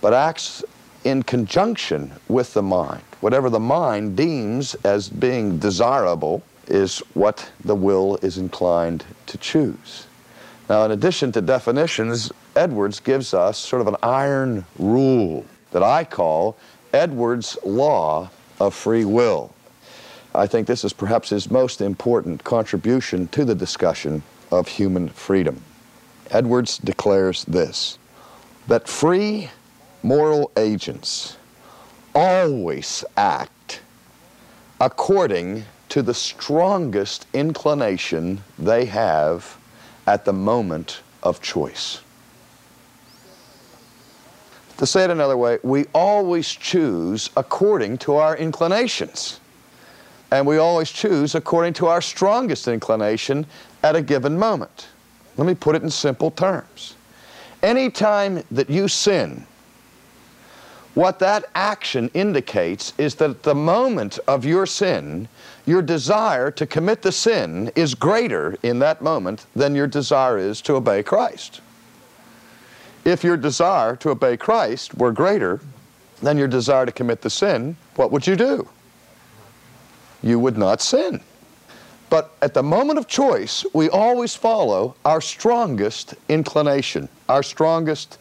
but 0.00 0.12
acts 0.12 0.64
in 1.04 1.22
conjunction 1.22 2.12
with 2.28 2.54
the 2.54 2.62
mind. 2.62 3.04
Whatever 3.20 3.50
the 3.50 3.60
mind 3.60 4.16
deems 4.16 4.74
as 4.84 5.08
being 5.08 5.58
desirable 5.58 6.42
is 6.68 6.98
what 7.14 7.50
the 7.64 7.74
will 7.74 8.16
is 8.22 8.38
inclined 8.38 9.04
to 9.26 9.38
choose. 9.38 10.06
Now, 10.68 10.84
in 10.84 10.90
addition 10.92 11.32
to 11.32 11.40
definitions, 11.40 12.32
Edwards 12.56 13.00
gives 13.00 13.34
us 13.34 13.58
sort 13.58 13.82
of 13.82 13.88
an 13.88 13.96
iron 14.02 14.64
rule 14.78 15.44
that 15.72 15.82
I 15.82 16.04
call 16.04 16.56
Edwards' 16.92 17.58
law 17.64 18.30
of 18.60 18.74
free 18.74 19.04
will. 19.04 19.52
I 20.34 20.46
think 20.46 20.66
this 20.66 20.84
is 20.84 20.92
perhaps 20.92 21.30
his 21.30 21.50
most 21.50 21.80
important 21.80 22.42
contribution 22.44 23.28
to 23.28 23.44
the 23.44 23.54
discussion 23.54 24.22
of 24.50 24.68
human 24.68 25.08
freedom. 25.08 25.60
Edwards 26.30 26.78
declares 26.78 27.44
this 27.44 27.98
that 28.66 28.88
free 28.88 29.50
moral 30.02 30.50
agents 30.56 31.36
always 32.14 33.04
act 33.16 33.80
according 34.80 35.64
to 35.94 36.02
the 36.02 36.12
strongest 36.12 37.24
inclination 37.32 38.42
they 38.58 38.84
have 38.84 39.56
at 40.08 40.24
the 40.24 40.32
moment 40.32 41.02
of 41.22 41.40
choice. 41.40 42.00
To 44.78 44.86
say 44.86 45.04
it 45.04 45.10
another 45.10 45.36
way, 45.36 45.60
we 45.62 45.84
always 45.94 46.48
choose 46.48 47.30
according 47.36 47.98
to 47.98 48.16
our 48.16 48.36
inclinations. 48.36 49.38
And 50.32 50.48
we 50.48 50.58
always 50.58 50.90
choose 50.90 51.36
according 51.36 51.74
to 51.74 51.86
our 51.86 52.00
strongest 52.00 52.66
inclination 52.66 53.46
at 53.84 53.94
a 53.94 54.02
given 54.02 54.36
moment. 54.36 54.88
Let 55.36 55.46
me 55.46 55.54
put 55.54 55.76
it 55.76 55.84
in 55.84 55.90
simple 55.90 56.32
terms. 56.32 56.96
Anytime 57.62 58.42
that 58.50 58.68
you 58.68 58.88
sin, 58.88 59.46
what 60.94 61.18
that 61.18 61.44
action 61.54 62.08
indicates 62.14 62.92
is 62.98 63.16
that 63.16 63.30
at 63.30 63.42
the 63.42 63.54
moment 63.54 64.18
of 64.28 64.44
your 64.44 64.64
sin, 64.64 65.28
your 65.66 65.82
desire 65.82 66.50
to 66.52 66.66
commit 66.66 67.02
the 67.02 67.12
sin 67.12 67.72
is 67.74 67.94
greater 67.94 68.56
in 68.62 68.78
that 68.78 69.02
moment 69.02 69.46
than 69.56 69.74
your 69.74 69.88
desire 69.88 70.38
is 70.38 70.60
to 70.62 70.74
obey 70.74 71.02
Christ. 71.02 71.60
If 73.04 73.24
your 73.24 73.36
desire 73.36 73.96
to 73.96 74.10
obey 74.10 74.36
Christ 74.36 74.94
were 74.94 75.12
greater 75.12 75.60
than 76.22 76.38
your 76.38 76.48
desire 76.48 76.86
to 76.86 76.92
commit 76.92 77.22
the 77.22 77.30
sin, 77.30 77.76
what 77.96 78.12
would 78.12 78.26
you 78.26 78.36
do? 78.36 78.68
You 80.22 80.38
would 80.38 80.56
not 80.56 80.80
sin. 80.80 81.20
But 82.08 82.36
at 82.40 82.54
the 82.54 82.62
moment 82.62 82.98
of 82.98 83.08
choice, 83.08 83.66
we 83.74 83.90
always 83.90 84.34
follow 84.34 84.94
our 85.04 85.20
strongest 85.20 86.14
inclination, 86.28 87.08
our 87.28 87.42
strongest 87.42 88.18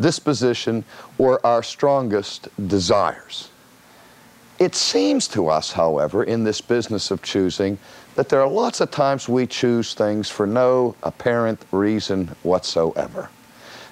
disposition, 0.00 0.84
or 1.18 1.44
our 1.44 1.62
strongest 1.62 2.48
desires. 2.68 3.48
It 4.58 4.74
seems 4.74 5.26
to 5.28 5.48
us, 5.48 5.72
however, 5.72 6.22
in 6.22 6.44
this 6.44 6.60
business 6.60 7.10
of 7.10 7.22
choosing, 7.22 7.78
that 8.14 8.28
there 8.28 8.40
are 8.40 8.48
lots 8.48 8.80
of 8.80 8.90
times 8.90 9.28
we 9.28 9.46
choose 9.46 9.94
things 9.94 10.28
for 10.28 10.46
no 10.46 10.94
apparent 11.02 11.60
reason 11.72 12.28
whatsoever. 12.42 13.28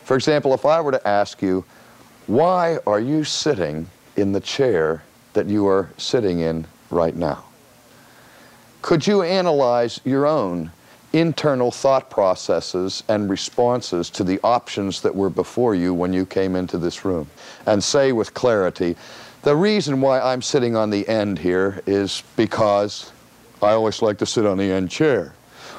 For 0.05 0.15
example, 0.15 0.55
if 0.55 0.65
I 0.65 0.81
were 0.81 0.93
to 0.93 1.09
ask 1.09 1.43
you, 1.43 1.65
why 2.27 2.79
are 2.87 3.01
you 3.01 3.25
sitting 3.25 3.89
in 4.17 4.33
the 4.33 4.41
chair 4.41 5.03
that 5.33 5.47
you 5.47 5.67
are 5.67 5.91
sitting 5.97 6.41
in 6.41 6.67
right 6.91 7.17
now? 7.17 7.45
Could 8.83 9.07
you 9.07 9.23
analyze 9.23 10.01
your 10.05 10.27
own 10.27 10.71
internal 11.13 11.71
thought 11.71 12.09
processes 12.11 13.03
and 13.09 13.29
responses 13.29 14.11
to 14.11 14.25
the 14.25 14.39
options 14.45 15.01
that 15.03 15.15
were 15.15 15.31
before 15.31 15.75
you 15.75 15.93
when 15.93 16.13
you 16.13 16.25
came 16.25 16.55
into 16.55 16.79
this 16.79 17.05
room 17.05 17.29
and 17.67 17.83
say 17.83 18.13
with 18.13 18.33
clarity, 18.35 18.97
the 19.43 19.57
reason 19.57 20.01
why 20.01 20.21
I'm 20.21 20.43
sitting 20.43 20.77
on 20.77 20.91
the 20.91 21.09
end 21.09 21.39
here 21.39 21.83
is 21.87 22.23
because 22.37 23.11
I 23.63 23.71
always 23.73 24.03
like 24.03 24.19
to 24.19 24.27
sit 24.27 24.47
on 24.47 24.59
the 24.59 24.71
end 24.71 24.91
chair. 24.91 25.35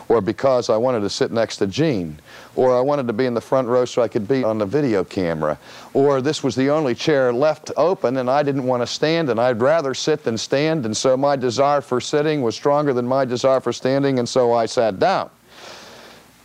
or 0.09 0.19
because 0.19 0.69
I 0.69 0.75
wanted 0.75 1.01
to 1.01 1.09
sit 1.09 1.31
next 1.31 1.57
to 1.57 1.67
Gene, 1.67 2.19
or 2.55 2.75
I 2.75 2.81
wanted 2.81 3.07
to 3.07 3.13
be 3.13 3.25
in 3.25 3.33
the 3.33 3.41
front 3.41 3.67
row 3.67 3.85
so 3.85 4.01
I 4.01 4.07
could 4.07 4.27
be 4.27 4.43
on 4.43 4.57
the 4.57 4.65
video 4.65 5.03
camera, 5.03 5.57
or 5.93 6.21
this 6.21 6.43
was 6.43 6.55
the 6.55 6.69
only 6.69 6.95
chair 6.95 7.31
left 7.31 7.71
open 7.77 8.17
and 8.17 8.29
I 8.29 8.43
didn't 8.43 8.63
want 8.63 8.81
to 8.81 8.87
stand 8.87 9.29
and 9.29 9.39
I'd 9.39 9.61
rather 9.61 9.93
sit 9.93 10.23
than 10.23 10.37
stand, 10.37 10.85
and 10.85 10.95
so 10.95 11.15
my 11.15 11.35
desire 11.35 11.81
for 11.81 12.01
sitting 12.01 12.41
was 12.41 12.55
stronger 12.55 12.93
than 12.93 13.07
my 13.07 13.25
desire 13.25 13.59
for 13.59 13.73
standing, 13.73 14.19
and 14.19 14.27
so 14.27 14.53
I 14.53 14.65
sat 14.65 14.99
down. 14.99 15.29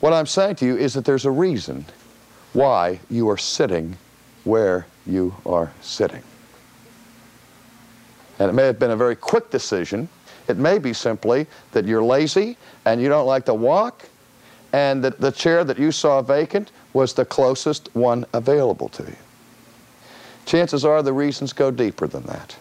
What 0.01 0.13
I'm 0.13 0.27
saying 0.27 0.57
to 0.57 0.67
you 0.67 0.77
is 0.77 0.95
that 0.95 1.05
there's 1.05 1.25
a 1.25 1.31
reason 1.31 1.85
why 2.53 3.01
you 3.11 3.29
are 3.31 3.39
sitting 3.39 3.97
where 4.45 4.87
you 5.07 5.35
are 5.45 5.73
sitting. 5.81 6.23
And 8.39 8.51
it 8.51 8.53
may 8.53 8.65
have 8.65 8.79
been 8.79 8.91
a 8.91 8.97
very 8.97 9.17
quick 9.17 9.51
decision. 9.51 10.09
It 10.49 10.59
may 10.59 10.79
be 10.79 10.93
simply 10.93 11.47
that 11.73 11.87
you're 11.87 12.03
lazy 12.03 12.57
and 12.85 13.01
you 13.01 13.09
don't 13.09 13.27
like 13.27 13.47
to 13.47 13.55
walk, 13.55 14.09
and 14.73 15.03
that 15.05 15.21
the 15.21 15.33
chair 15.33 15.65
that 15.65 15.79
you 15.79 15.93
saw 15.93 16.23
vacant 16.23 16.71
was 16.93 17.15
the 17.15 17.25
closest 17.25 17.95
one 17.95 18.25
available 18.33 18.89
to 18.91 19.03
you. 19.05 19.17
Chances 20.45 20.85
are 20.85 21.03
the 21.03 21.13
reasons 21.13 21.53
go 21.53 21.71
deeper 21.71 22.07
than 22.07 22.23
that. 22.25 22.57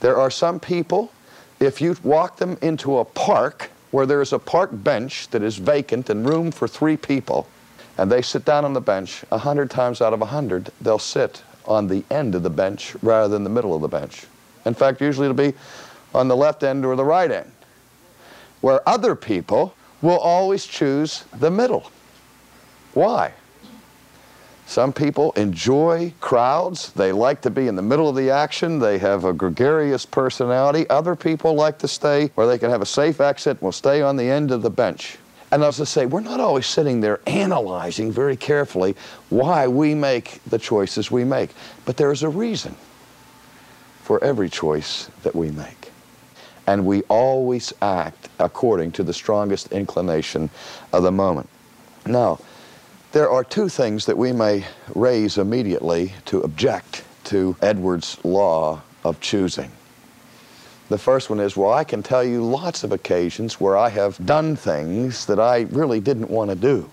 There 0.00 0.16
are 0.16 0.30
some 0.30 0.58
people, 0.58 1.12
if 1.58 1.80
you 1.80 1.96
walk 2.02 2.38
them 2.38 2.56
into 2.62 2.98
a 2.98 3.04
park 3.04 3.70
where 3.90 4.06
there 4.06 4.22
is 4.22 4.32
a 4.32 4.38
park 4.38 4.70
bench 4.72 5.28
that 5.28 5.42
is 5.42 5.56
vacant 5.56 6.08
and 6.08 6.26
room 6.26 6.50
for 6.50 6.66
three 6.66 6.96
people, 6.96 7.46
and 7.98 8.10
they 8.10 8.22
sit 8.22 8.44
down 8.44 8.64
on 8.64 8.72
the 8.72 8.80
bench, 8.80 9.24
a 9.30 9.38
hundred 9.38 9.70
times 9.70 10.00
out 10.00 10.14
of 10.14 10.22
a 10.22 10.26
hundred, 10.26 10.70
they'll 10.80 10.98
sit 10.98 11.42
on 11.66 11.86
the 11.86 12.02
end 12.10 12.34
of 12.34 12.42
the 12.42 12.50
bench 12.50 12.96
rather 13.02 13.28
than 13.28 13.44
the 13.44 13.50
middle 13.50 13.74
of 13.74 13.82
the 13.82 13.88
bench. 13.88 14.26
In 14.64 14.74
fact, 14.74 15.00
usually 15.00 15.26
it'll 15.26 15.36
be 15.36 15.54
on 16.14 16.28
the 16.28 16.36
left 16.36 16.62
end 16.62 16.84
or 16.86 16.96
the 16.96 17.04
right 17.04 17.30
end, 17.30 17.50
where 18.62 18.86
other 18.88 19.14
people 19.14 19.74
will 20.02 20.18
always 20.18 20.66
choose 20.66 21.24
the 21.38 21.50
middle. 21.50 21.90
Why? 22.94 23.32
Some 24.66 24.92
people 24.92 25.32
enjoy 25.32 26.14
crowds. 26.20 26.92
They 26.92 27.10
like 27.10 27.40
to 27.42 27.50
be 27.50 27.66
in 27.66 27.74
the 27.74 27.82
middle 27.82 28.08
of 28.08 28.14
the 28.14 28.30
action. 28.30 28.78
They 28.78 28.98
have 28.98 29.24
a 29.24 29.32
gregarious 29.32 30.06
personality. 30.06 30.88
Other 30.88 31.16
people 31.16 31.54
like 31.54 31.78
to 31.80 31.88
stay 31.88 32.28
where 32.36 32.46
they 32.46 32.56
can 32.56 32.70
have 32.70 32.80
a 32.80 32.86
safe 32.86 33.20
exit 33.20 33.56
and 33.56 33.62
will 33.62 33.72
stay 33.72 34.00
on 34.00 34.16
the 34.16 34.30
end 34.30 34.52
of 34.52 34.62
the 34.62 34.70
bench. 34.70 35.18
And 35.50 35.64
as 35.64 35.80
I 35.80 35.84
say, 35.84 36.06
we're 36.06 36.20
not 36.20 36.38
always 36.38 36.66
sitting 36.66 37.00
there 37.00 37.18
analyzing 37.26 38.12
very 38.12 38.36
carefully 38.36 38.94
why 39.28 39.66
we 39.66 39.92
make 39.94 40.40
the 40.44 40.58
choices 40.58 41.10
we 41.10 41.24
make. 41.24 41.50
But 41.84 41.96
there's 41.96 42.22
a 42.22 42.28
reason 42.28 42.76
for 44.04 44.22
every 44.22 44.48
choice 44.48 45.10
that 45.24 45.34
we 45.34 45.50
make. 45.50 45.90
And 46.70 46.86
we 46.86 47.02
always 47.08 47.72
act 47.82 48.28
according 48.38 48.92
to 48.92 49.02
the 49.02 49.12
strongest 49.12 49.72
inclination 49.72 50.50
of 50.92 51.02
the 51.02 51.10
moment. 51.10 51.48
Now, 52.06 52.38
there 53.10 53.28
are 53.28 53.42
two 53.42 53.68
things 53.68 54.06
that 54.06 54.16
we 54.16 54.30
may 54.30 54.64
raise 54.94 55.36
immediately 55.36 56.12
to 56.26 56.42
object 56.42 57.02
to 57.24 57.56
Edwards' 57.60 58.18
law 58.22 58.82
of 59.02 59.18
choosing. 59.18 59.72
The 60.90 60.98
first 60.98 61.28
one 61.28 61.40
is, 61.40 61.56
well, 61.56 61.72
I 61.72 61.82
can 61.82 62.04
tell 62.04 62.22
you 62.22 62.46
lots 62.46 62.84
of 62.84 62.92
occasions 62.92 63.60
where 63.60 63.76
I 63.76 63.88
have 63.88 64.24
done 64.24 64.54
things 64.54 65.26
that 65.26 65.40
I 65.40 65.62
really 65.72 65.98
didn't 65.98 66.30
want 66.30 66.50
to 66.50 66.56
do. 66.56 66.88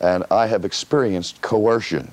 And 0.00 0.24
I 0.30 0.46
have 0.46 0.64
experienced 0.64 1.42
coercion. 1.42 2.10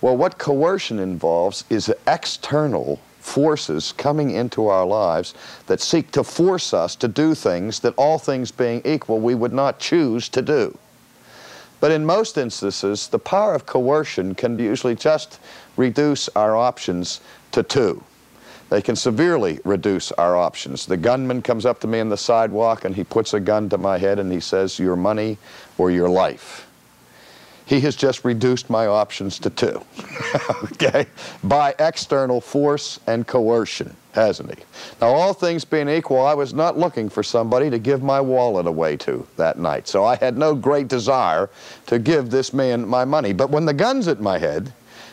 Well, 0.00 0.16
what 0.16 0.38
coercion 0.38 0.98
involves 0.98 1.64
is 1.68 1.92
external 2.06 2.98
forces 3.20 3.92
coming 3.92 4.30
into 4.30 4.66
our 4.66 4.84
lives 4.84 5.34
that 5.66 5.80
seek 5.80 6.10
to 6.10 6.24
force 6.24 6.74
us 6.74 6.96
to 6.96 7.08
do 7.08 7.34
things 7.34 7.80
that, 7.80 7.94
all 7.96 8.18
things 8.18 8.50
being 8.50 8.82
equal, 8.84 9.20
we 9.20 9.34
would 9.34 9.52
not 9.52 9.78
choose 9.78 10.28
to 10.30 10.42
do. 10.42 10.76
But 11.80 11.92
in 11.92 12.04
most 12.04 12.36
instances, 12.36 13.08
the 13.08 13.18
power 13.18 13.54
of 13.54 13.66
coercion 13.66 14.34
can 14.34 14.58
usually 14.58 14.94
just 14.94 15.40
reduce 15.76 16.28
our 16.30 16.56
options 16.56 17.20
to 17.52 17.62
two. 17.62 18.02
They 18.68 18.82
can 18.82 18.96
severely 18.96 19.58
reduce 19.64 20.12
our 20.12 20.36
options. 20.36 20.86
The 20.86 20.96
gunman 20.96 21.42
comes 21.42 21.66
up 21.66 21.80
to 21.80 21.86
me 21.86 22.00
on 22.00 22.08
the 22.08 22.16
sidewalk 22.16 22.84
and 22.84 22.94
he 22.94 23.02
puts 23.02 23.34
a 23.34 23.40
gun 23.40 23.68
to 23.70 23.78
my 23.78 23.98
head 23.98 24.18
and 24.18 24.30
he 24.30 24.40
says, 24.40 24.78
Your 24.78 24.94
money 24.94 25.38
or 25.78 25.90
your 25.90 26.08
life 26.08 26.69
he 27.70 27.78
has 27.78 27.94
just 27.94 28.24
reduced 28.24 28.68
my 28.68 28.88
options 28.88 29.38
to 29.38 29.48
two, 29.48 29.80
okay, 30.64 31.06
by 31.44 31.72
external 31.78 32.40
force 32.40 32.98
and 33.06 33.28
coercion, 33.28 33.94
hasn't 34.10 34.52
he? 34.58 34.64
Now, 35.00 35.06
all 35.10 35.32
things 35.32 35.64
being 35.64 35.88
equal, 35.88 36.20
I 36.26 36.34
was 36.34 36.52
not 36.52 36.76
looking 36.76 37.08
for 37.08 37.22
somebody 37.22 37.70
to 37.70 37.78
give 37.78 38.02
my 38.02 38.20
wallet 38.20 38.66
away 38.66 38.96
to 38.96 39.24
that 39.36 39.56
night, 39.56 39.86
so 39.86 40.04
I 40.04 40.16
had 40.16 40.36
no 40.36 40.52
great 40.52 40.88
desire 40.88 41.48
to 41.86 42.00
give 42.00 42.28
this 42.28 42.52
man 42.52 42.88
my 42.88 43.04
money. 43.04 43.32
But 43.32 43.50
when 43.50 43.66
the 43.66 43.72
gun's 43.72 44.08
at 44.08 44.20
my 44.20 44.36
head, 44.36 44.72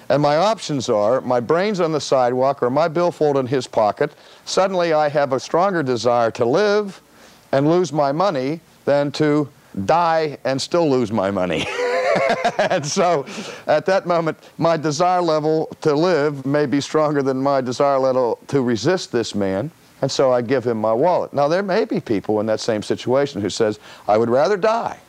and 0.10 0.19
my 0.19 0.38
options 0.38 0.89
are 0.89 1.21
my 1.21 1.39
brain's 1.39 1.79
on 1.79 1.91
the 1.91 2.01
sidewalk 2.01 2.63
or 2.63 2.71
my 2.71 2.88
billfold 2.88 3.38
in 3.38 3.45
his 3.45 3.67
pocket, 3.67 4.15
suddenly 4.45 4.93
I 4.93 5.10
have 5.10 5.32
a 5.32 5.39
stronger 5.39 5.84
desire 5.84 6.32
to 6.32 6.45
live 6.45 7.03
and 7.51 7.69
lose 7.69 7.93
my 7.93 8.12
money 8.12 8.62
than 8.86 9.12
to 9.12 9.47
die 9.86 10.39
and 10.43 10.60
still 10.60 10.89
lose 10.89 11.12
my 11.12 11.29
money. 11.29 11.67
and 12.58 12.86
so 12.86 13.25
at 13.67 13.86
that 13.86 14.06
moment, 14.06 14.38
my 14.58 14.77
desire 14.77 15.21
level 15.21 15.67
to 15.82 15.93
live 15.93 16.45
may 16.45 16.65
be 16.65 16.82
stronger 16.82 17.21
than 17.21 17.38
my 17.38 17.62
desire 17.62 17.99
level 17.99 18.39
to 18.47 18.62
resist 18.62 19.12
this 19.12 19.36
man. 19.36 19.71
And 20.01 20.12
so 20.12 20.32
I 20.32 20.41
give 20.41 20.65
him 20.65 20.80
my 20.80 20.93
wallet. 20.93 21.34
Now, 21.34 21.47
there 21.47 21.63
may 21.63 21.84
be 21.86 21.99
people 21.99 22.39
in 22.39 22.45
that 22.45 22.60
same 22.60 22.84
situation 22.84 23.41
who 23.41 23.49
says, 23.49 23.80
I 24.08 24.17
would 24.17 24.30
rather 24.30 24.56
die 24.56 24.99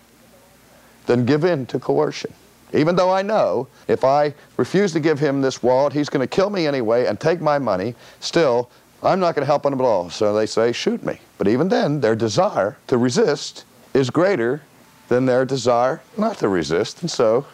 than 1.06 1.26
give 1.26 1.44
in 1.44 1.66
to 1.66 1.78
coercion. 1.78 2.32
Even 2.72 2.96
though 2.96 3.10
I 3.10 3.22
know 3.22 3.68
if 3.86 4.04
I 4.04 4.34
refuse 4.56 4.92
to 4.92 5.00
give 5.00 5.18
him 5.18 5.40
this 5.40 5.62
wallet, 5.62 5.92
he's 5.92 6.08
going 6.08 6.26
to 6.26 6.26
kill 6.26 6.50
me 6.50 6.66
anyway 6.66 7.06
and 7.06 7.18
take 7.18 7.40
my 7.40 7.58
money, 7.58 7.94
still, 8.20 8.70
I'm 9.02 9.20
not 9.20 9.34
going 9.34 9.42
to 9.42 9.46
help 9.46 9.64
him 9.64 9.74
at 9.74 9.80
all. 9.80 10.10
So 10.10 10.34
they 10.34 10.46
say, 10.46 10.72
shoot 10.72 11.04
me. 11.04 11.20
But 11.38 11.48
even 11.48 11.68
then, 11.68 12.00
their 12.00 12.16
desire 12.16 12.76
to 12.88 12.98
resist 12.98 13.64
is 13.94 14.10
greater 14.10 14.62
than 15.08 15.26
their 15.26 15.44
desire 15.44 16.00
not 16.16 16.38
to 16.38 16.48
resist, 16.48 17.00
and 17.00 17.10
so 17.10 17.46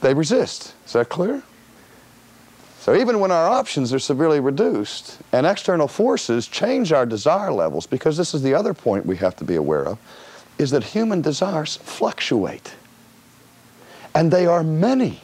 they 0.00 0.14
resist. 0.14 0.74
Is 0.86 0.94
that 0.94 1.08
clear? 1.08 1.42
So 2.80 2.94
even 2.94 3.20
when 3.20 3.30
our 3.30 3.48
options 3.48 3.94
are 3.94 3.98
severely 3.98 4.40
reduced 4.40 5.18
and 5.32 5.46
external 5.46 5.88
forces 5.88 6.46
change 6.46 6.92
our 6.92 7.06
desire 7.06 7.52
levels, 7.52 7.86
because 7.86 8.16
this 8.16 8.34
is 8.34 8.42
the 8.42 8.54
other 8.54 8.74
point 8.74 9.06
we 9.06 9.16
have 9.16 9.36
to 9.36 9.44
be 9.44 9.54
aware 9.54 9.86
of, 9.86 9.98
is 10.58 10.70
that 10.72 10.84
human 10.84 11.22
desires 11.22 11.76
fluctuate. 11.76 12.74
And 14.14 14.30
they 14.30 14.46
are 14.46 14.62
many. 14.62 15.20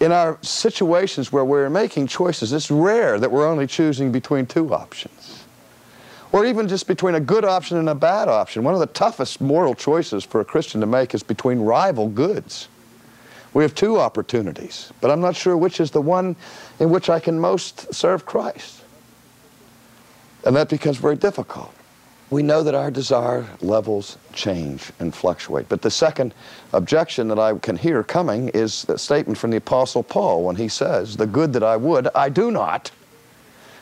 In 0.00 0.12
our 0.12 0.38
situations 0.42 1.32
where 1.32 1.44
we're 1.44 1.68
making 1.68 2.06
choices, 2.06 2.52
it's 2.52 2.70
rare 2.70 3.18
that 3.18 3.30
we're 3.30 3.46
only 3.46 3.66
choosing 3.66 4.10
between 4.10 4.46
two 4.46 4.72
options 4.72 5.44
or 6.32 6.44
even 6.44 6.68
just 6.68 6.86
between 6.86 7.14
a 7.14 7.20
good 7.20 7.44
option 7.44 7.78
and 7.78 7.88
a 7.88 7.94
bad 7.94 8.28
option. 8.28 8.62
One 8.62 8.74
of 8.74 8.80
the 8.80 8.86
toughest 8.86 9.40
moral 9.40 9.74
choices 9.74 10.24
for 10.24 10.40
a 10.40 10.44
Christian 10.44 10.80
to 10.80 10.86
make 10.86 11.14
is 11.14 11.22
between 11.22 11.60
rival 11.60 12.08
goods. 12.08 12.68
We 13.54 13.62
have 13.62 13.74
two 13.74 13.98
opportunities, 13.98 14.92
but 15.00 15.10
I'm 15.10 15.20
not 15.20 15.34
sure 15.34 15.56
which 15.56 15.80
is 15.80 15.90
the 15.90 16.02
one 16.02 16.36
in 16.80 16.90
which 16.90 17.08
I 17.08 17.18
can 17.18 17.40
most 17.40 17.92
serve 17.94 18.26
Christ. 18.26 18.82
And 20.44 20.54
that 20.54 20.68
becomes 20.68 20.98
very 20.98 21.16
difficult. 21.16 21.74
We 22.30 22.42
know 22.42 22.62
that 22.62 22.74
our 22.74 22.90
desire 22.90 23.46
levels 23.62 24.18
change 24.34 24.92
and 24.98 25.14
fluctuate. 25.14 25.68
But 25.70 25.80
the 25.80 25.90
second 25.90 26.34
objection 26.74 27.26
that 27.28 27.38
I 27.38 27.56
can 27.56 27.74
hear 27.74 28.04
coming 28.04 28.50
is 28.50 28.84
a 28.88 28.98
statement 28.98 29.38
from 29.38 29.50
the 29.50 29.56
Apostle 29.56 30.02
Paul 30.02 30.44
when 30.44 30.56
he 30.56 30.68
says, 30.68 31.16
The 31.16 31.26
good 31.26 31.54
that 31.54 31.62
I 31.62 31.76
would, 31.76 32.08
I 32.14 32.28
do 32.28 32.50
not. 32.50 32.90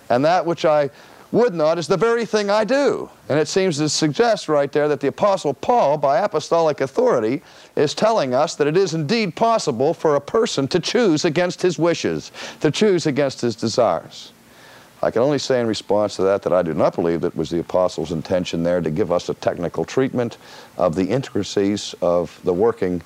And 0.08 0.24
that 0.24 0.46
which 0.46 0.64
I 0.64 0.90
would 1.32 1.54
not 1.54 1.78
is 1.78 1.88
the 1.88 1.96
very 1.96 2.24
thing 2.24 2.50
I 2.50 2.64
do. 2.64 3.10
And 3.28 3.38
it 3.38 3.48
seems 3.48 3.78
to 3.78 3.88
suggest 3.88 4.48
right 4.48 4.70
there 4.70 4.88
that 4.88 5.00
the 5.00 5.08
Apostle 5.08 5.54
Paul, 5.54 5.98
by 5.98 6.18
apostolic 6.18 6.80
authority, 6.80 7.42
is 7.74 7.94
telling 7.94 8.34
us 8.34 8.54
that 8.56 8.66
it 8.66 8.76
is 8.76 8.94
indeed 8.94 9.34
possible 9.34 9.92
for 9.92 10.14
a 10.14 10.20
person 10.20 10.68
to 10.68 10.80
choose 10.80 11.24
against 11.24 11.62
his 11.62 11.78
wishes, 11.78 12.30
to 12.60 12.70
choose 12.70 13.06
against 13.06 13.40
his 13.40 13.56
desires. 13.56 14.32
I 15.02 15.10
can 15.10 15.22
only 15.22 15.38
say 15.38 15.60
in 15.60 15.66
response 15.66 16.16
to 16.16 16.22
that 16.22 16.42
that 16.42 16.52
I 16.52 16.62
do 16.62 16.72
not 16.72 16.94
believe 16.94 17.20
that 17.20 17.28
it 17.28 17.36
was 17.36 17.50
the 17.50 17.60
apostle's 17.60 18.12
intention 18.12 18.62
there 18.62 18.80
to 18.80 18.90
give 18.90 19.12
us 19.12 19.28
a 19.28 19.34
technical 19.34 19.84
treatment 19.84 20.38
of 20.78 20.94
the 20.94 21.04
intricacies 21.04 21.94
of 22.00 22.40
the 22.44 22.52
working 22.52 23.02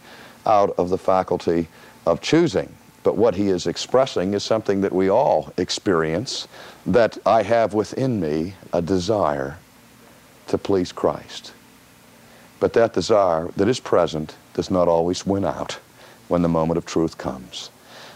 out 0.46 0.74
of 0.78 0.88
the 0.88 0.98
faculty 0.98 1.66
of 2.06 2.20
choosing. 2.20 2.72
But 3.02 3.16
what 3.16 3.34
he 3.34 3.48
is 3.48 3.66
expressing 3.66 4.34
is 4.34 4.42
something 4.42 4.82
that 4.82 4.92
we 4.92 5.08
all 5.08 5.52
experience 5.56 6.46
that 6.86 7.16
I 7.24 7.42
have 7.42 7.72
within 7.72 8.20
me 8.20 8.54
a 8.72 8.82
desire 8.82 9.56
to 10.48 10.58
please 10.58 10.92
Christ. 10.92 11.52
But 12.58 12.74
that 12.74 12.92
desire 12.92 13.48
that 13.56 13.68
is 13.68 13.80
present 13.80 14.36
does 14.52 14.70
not 14.70 14.86
always 14.86 15.24
win 15.24 15.44
out 15.46 15.78
when 16.28 16.42
the 16.42 16.48
moment 16.48 16.76
of 16.76 16.84
truth 16.84 17.16
comes. 17.16 17.70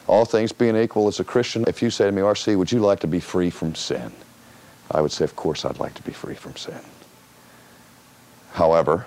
All 0.06 0.26
things 0.26 0.52
being 0.52 0.76
equal 0.76 1.08
as 1.08 1.18
a 1.18 1.24
Christian, 1.24 1.64
if 1.66 1.80
you 1.80 1.88
say 1.88 2.04
to 2.04 2.12
me, 2.12 2.20
R.C., 2.20 2.54
would 2.56 2.70
you 2.70 2.80
like 2.80 3.00
to 3.00 3.06
be 3.06 3.20
free 3.20 3.48
from 3.48 3.74
sin? 3.74 4.12
I 4.90 5.00
would 5.00 5.12
say, 5.12 5.24
of 5.24 5.34
course 5.34 5.64
I'd 5.64 5.80
like 5.80 5.94
to 5.94 6.02
be 6.02 6.12
free 6.12 6.34
from 6.34 6.56
sin. 6.56 6.80
However, 8.52 9.06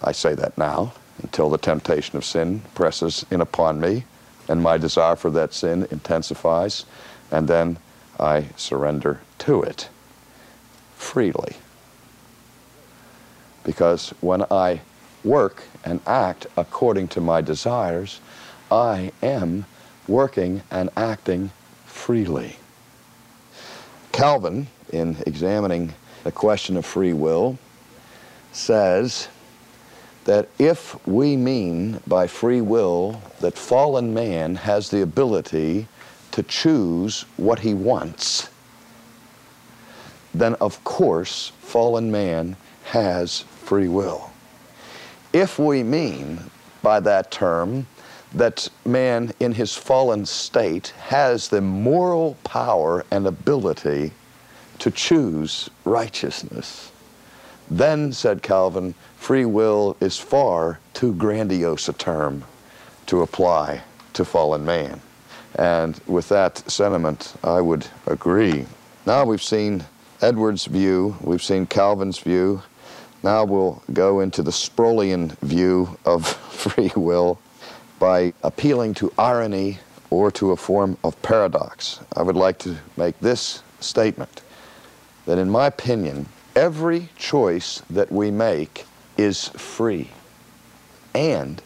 I 0.00 0.12
say 0.12 0.34
that 0.34 0.56
now 0.56 0.92
until 1.22 1.50
the 1.50 1.58
temptation 1.58 2.16
of 2.16 2.24
sin 2.24 2.62
presses 2.76 3.26
in 3.32 3.40
upon 3.40 3.80
me 3.80 4.04
and 4.48 4.62
my 4.62 4.78
desire 4.78 5.16
for 5.16 5.30
that 5.30 5.52
sin 5.52 5.86
intensifies, 5.90 6.84
and 7.30 7.48
then 7.48 7.78
I 8.18 8.46
surrender 8.56 9.20
to 9.40 9.62
it 9.62 9.88
freely. 10.96 11.56
Because 13.64 14.10
when 14.20 14.44
I 14.50 14.80
work 15.22 15.64
and 15.84 16.00
act 16.06 16.46
according 16.56 17.08
to 17.08 17.20
my 17.20 17.40
desires, 17.40 18.20
I 18.70 19.12
am 19.22 19.66
working 20.06 20.62
and 20.70 20.90
acting 20.96 21.50
freely. 21.86 22.56
Calvin, 24.12 24.68
in 24.92 25.16
examining 25.26 25.94
the 26.24 26.32
question 26.32 26.76
of 26.76 26.84
free 26.86 27.12
will, 27.12 27.58
says 28.52 29.28
that 30.28 30.46
if 30.58 30.94
we 31.06 31.38
mean 31.38 31.98
by 32.06 32.26
free 32.26 32.60
will 32.60 33.18
that 33.40 33.56
fallen 33.56 34.12
man 34.12 34.56
has 34.56 34.90
the 34.90 35.00
ability 35.00 35.88
to 36.30 36.42
choose 36.42 37.22
what 37.38 37.60
he 37.60 37.72
wants, 37.72 38.50
then 40.34 40.54
of 40.56 40.84
course 40.84 41.52
fallen 41.60 42.10
man 42.10 42.54
has 42.84 43.40
free 43.64 43.88
will. 43.88 44.30
If 45.32 45.58
we 45.58 45.82
mean 45.82 46.50
by 46.82 47.00
that 47.00 47.30
term 47.30 47.86
that 48.34 48.68
man 48.84 49.32
in 49.40 49.52
his 49.52 49.74
fallen 49.74 50.26
state 50.26 50.88
has 51.08 51.48
the 51.48 51.62
moral 51.62 52.36
power 52.44 53.02
and 53.10 53.26
ability 53.26 54.12
to 54.80 54.90
choose 54.90 55.70
righteousness, 55.86 56.92
then, 57.70 58.12
said 58.12 58.42
Calvin, 58.42 58.94
free 59.18 59.44
will 59.44 59.96
is 60.00 60.16
far 60.16 60.80
too 60.94 61.12
grandiose 61.12 61.88
a 61.88 61.92
term 61.92 62.44
to 63.06 63.20
apply 63.20 63.82
to 64.14 64.24
fallen 64.24 64.64
man. 64.64 65.00
And 65.56 66.00
with 66.06 66.28
that 66.30 66.58
sentiment, 66.70 67.34
I 67.44 67.60
would 67.60 67.86
agree. 68.06 68.64
Now 69.06 69.24
we've 69.24 69.42
seen 69.42 69.84
Edwards' 70.22 70.64
view, 70.64 71.16
we've 71.20 71.42
seen 71.42 71.66
Calvin's 71.66 72.18
view. 72.18 72.62
Now 73.22 73.44
we'll 73.44 73.82
go 73.92 74.20
into 74.20 74.42
the 74.42 74.50
Sproulian 74.50 75.38
view 75.40 75.98
of 76.04 76.26
free 76.26 76.92
will 76.96 77.38
by 77.98 78.32
appealing 78.42 78.94
to 78.94 79.12
irony 79.18 79.78
or 80.10 80.30
to 80.30 80.52
a 80.52 80.56
form 80.56 80.96
of 81.04 81.20
paradox. 81.22 82.00
I 82.16 82.22
would 82.22 82.36
like 82.36 82.58
to 82.60 82.76
make 82.96 83.18
this 83.20 83.62
statement 83.80 84.42
that, 85.26 85.38
in 85.38 85.50
my 85.50 85.66
opinion, 85.66 86.26
every 86.56 87.10
choice 87.16 87.82
that 87.90 88.10
we 88.10 88.30
make 88.30 88.86
is 89.18 89.48
free, 89.48 90.08
and 91.14 91.60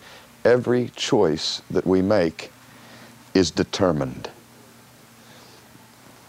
every 0.45 0.91
choice 0.97 1.63
that 1.71 1.87
we 1.87 2.03
make 2.03 2.51
is 3.35 3.51
determined. 3.51 4.31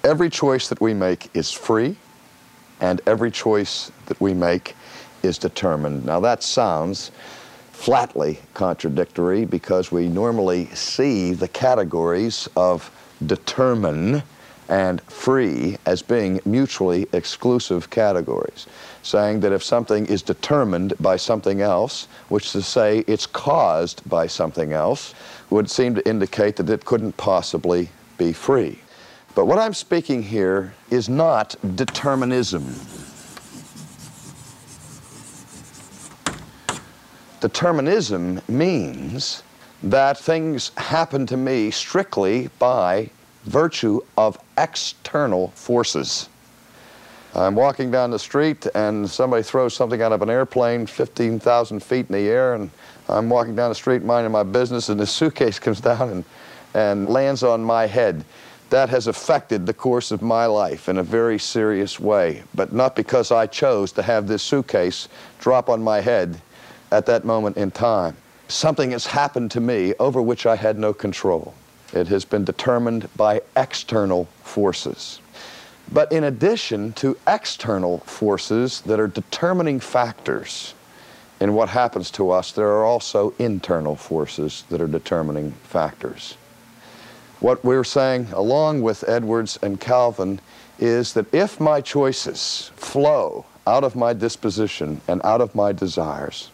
Every 0.04 0.30
choice 0.30 0.68
that 0.68 0.82
we 0.82 0.94
make 0.94 1.30
is 1.34 1.52
free, 1.52 1.96
and 2.82 3.02
every 3.08 3.32
choice 3.32 3.92
that 4.08 4.20
we 4.20 4.34
make 4.34 4.76
is 5.24 5.38
determined. 5.38 6.06
Now, 6.06 6.20
that 6.20 6.44
sounds 6.44 7.12
flatly 7.72 8.40
contradictory 8.54 9.46
because 9.46 9.92
we 9.92 10.08
normally 10.08 10.66
see 10.68 11.34
the 11.34 11.48
categories 11.48 12.48
of 12.56 12.92
determine 13.26 14.24
and 14.70 15.02
free 15.02 15.78
as 15.86 16.02
being 16.02 16.40
mutually 16.46 17.08
exclusive 17.14 17.90
categories, 17.90 18.68
saying 19.02 19.40
that 19.42 19.52
if 19.52 19.64
something 19.64 20.06
is 20.06 20.22
determined 20.22 20.94
by 21.00 21.18
something 21.18 21.62
else, 21.62 22.08
which 22.30 22.52
to 22.52 22.62
say 22.62 23.00
it's 23.08 23.26
caused 23.26 24.08
by 24.10 24.28
something 24.28 24.74
else, 24.74 25.14
would 25.50 25.70
seem 25.70 25.94
to 25.96 26.08
indicate 26.08 26.56
that 26.56 26.70
it 26.70 26.86
couldn't 26.86 27.16
possibly 27.18 27.90
be 28.18 28.34
free. 28.34 28.80
But 29.36 29.46
what 29.46 29.60
I'm 29.60 29.74
speaking 29.74 30.24
here 30.24 30.74
is 30.90 31.10
not 31.10 31.56
determinism. 31.76 32.76
Determinism 37.42 38.40
means 38.48 39.44
that 39.82 40.18
things 40.18 40.72
happen 40.78 41.26
to 41.28 41.36
me 41.36 41.72
strictly 41.72 42.50
by 42.58 43.10
virtue 43.44 44.00
of 44.18 44.38
external 44.58 45.50
forces. 45.50 46.30
I'm 47.36 47.56
walking 47.56 47.90
down 47.90 48.12
the 48.12 48.20
street 48.20 48.68
and 48.76 49.10
somebody 49.10 49.42
throws 49.42 49.74
something 49.74 50.04
out 50.04 50.12
of 50.12 50.22
an 50.22 50.30
airplane 50.30 50.86
15,000 50.86 51.82
feet 51.82 52.06
in 52.08 52.14
the 52.14 52.30
air 52.30 52.54
and 52.54 52.70
I'm 53.10 53.28
walking 53.28 53.56
down 53.56 53.70
the 53.70 53.76
street 53.76 54.04
minding 54.04 54.32
my 54.32 54.44
business 54.44 54.90
and 54.90 55.00
the 55.00 55.08
suitcase 55.08 55.58
comes 55.58 55.82
down 55.90 56.10
and, 56.10 56.26
and 56.76 57.10
lands 57.10 57.42
on 57.42 57.64
my 57.64 57.88
head. 57.88 58.24
That 58.70 58.90
has 58.90 59.08
affected 59.08 59.66
the 59.66 59.74
course 59.74 60.12
of 60.12 60.22
my 60.22 60.46
life 60.46 60.90
in 60.90 60.98
a 60.98 61.04
very 61.04 61.40
serious 61.40 62.00
way, 62.00 62.44
but 62.56 62.72
not 62.72 62.96
because 62.96 63.32
I 63.32 63.48
chose 63.48 63.92
to 63.94 64.04
have 64.04 64.28
this 64.28 64.42
suitcase 64.44 65.10
drop 65.40 65.70
on 65.70 65.84
my 65.84 66.02
head 66.02 66.40
at 66.92 67.06
that 67.08 67.26
moment 67.26 67.58
in 67.58 67.72
time. 67.72 68.16
Something 68.48 68.92
has 68.92 69.06
happened 69.06 69.52
to 69.52 69.60
me 69.60 69.94
over 70.00 70.22
which 70.22 70.46
I 70.46 70.56
had 70.56 70.78
no 70.78 70.94
control. 70.94 71.54
It 71.94 72.08
has 72.08 72.26
been 72.26 72.44
determined 72.44 73.08
by 73.16 73.42
external 73.56 74.26
forces. 74.42 75.20
But 75.92 76.12
in 76.12 76.24
addition 76.24 76.94
to 76.94 77.18
external 77.28 78.00
forces 78.00 78.82
that 78.82 79.00
are 79.00 79.08
determining 79.08 79.80
factors 79.80 80.74
in 81.40 81.54
what 81.54 81.70
happens 81.70 82.10
to 82.12 82.32
us, 82.32 82.52
there 82.52 82.70
are 82.70 82.86
also 82.86 83.34
internal 83.38 83.96
forces 83.96 84.64
that 84.70 84.82
are 84.82 84.88
determining 84.88 85.52
factors. 85.64 86.38
What 87.40 87.64
we're 87.64 87.84
saying, 87.84 88.30
along 88.32 88.82
with 88.82 89.08
Edwards 89.08 89.60
and 89.62 89.80
Calvin, 89.80 90.40
is 90.80 91.14
that 91.14 91.32
if 91.34 91.60
my 91.60 91.82
choices 91.82 92.72
flow 92.76 93.46
out 93.68 93.84
of 93.84 93.96
my 93.96 94.14
disposition 94.14 95.02
and 95.08 95.22
out 95.24 95.42
of 95.42 95.54
my 95.54 95.74
desires, 95.74 96.50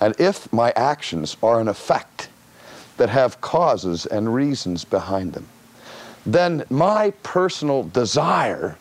and 0.00 0.14
if 0.20 0.52
my 0.52 0.72
actions 0.76 1.36
are 1.42 1.60
an 1.60 1.68
effect 1.68 2.28
that 2.96 3.08
have 3.08 3.40
causes 3.40 4.06
and 4.06 4.34
reasons 4.34 4.84
behind 4.84 5.32
them, 5.32 5.46
then 6.26 6.64
my 6.70 7.10
personal 7.22 7.82
desire, 7.84 8.76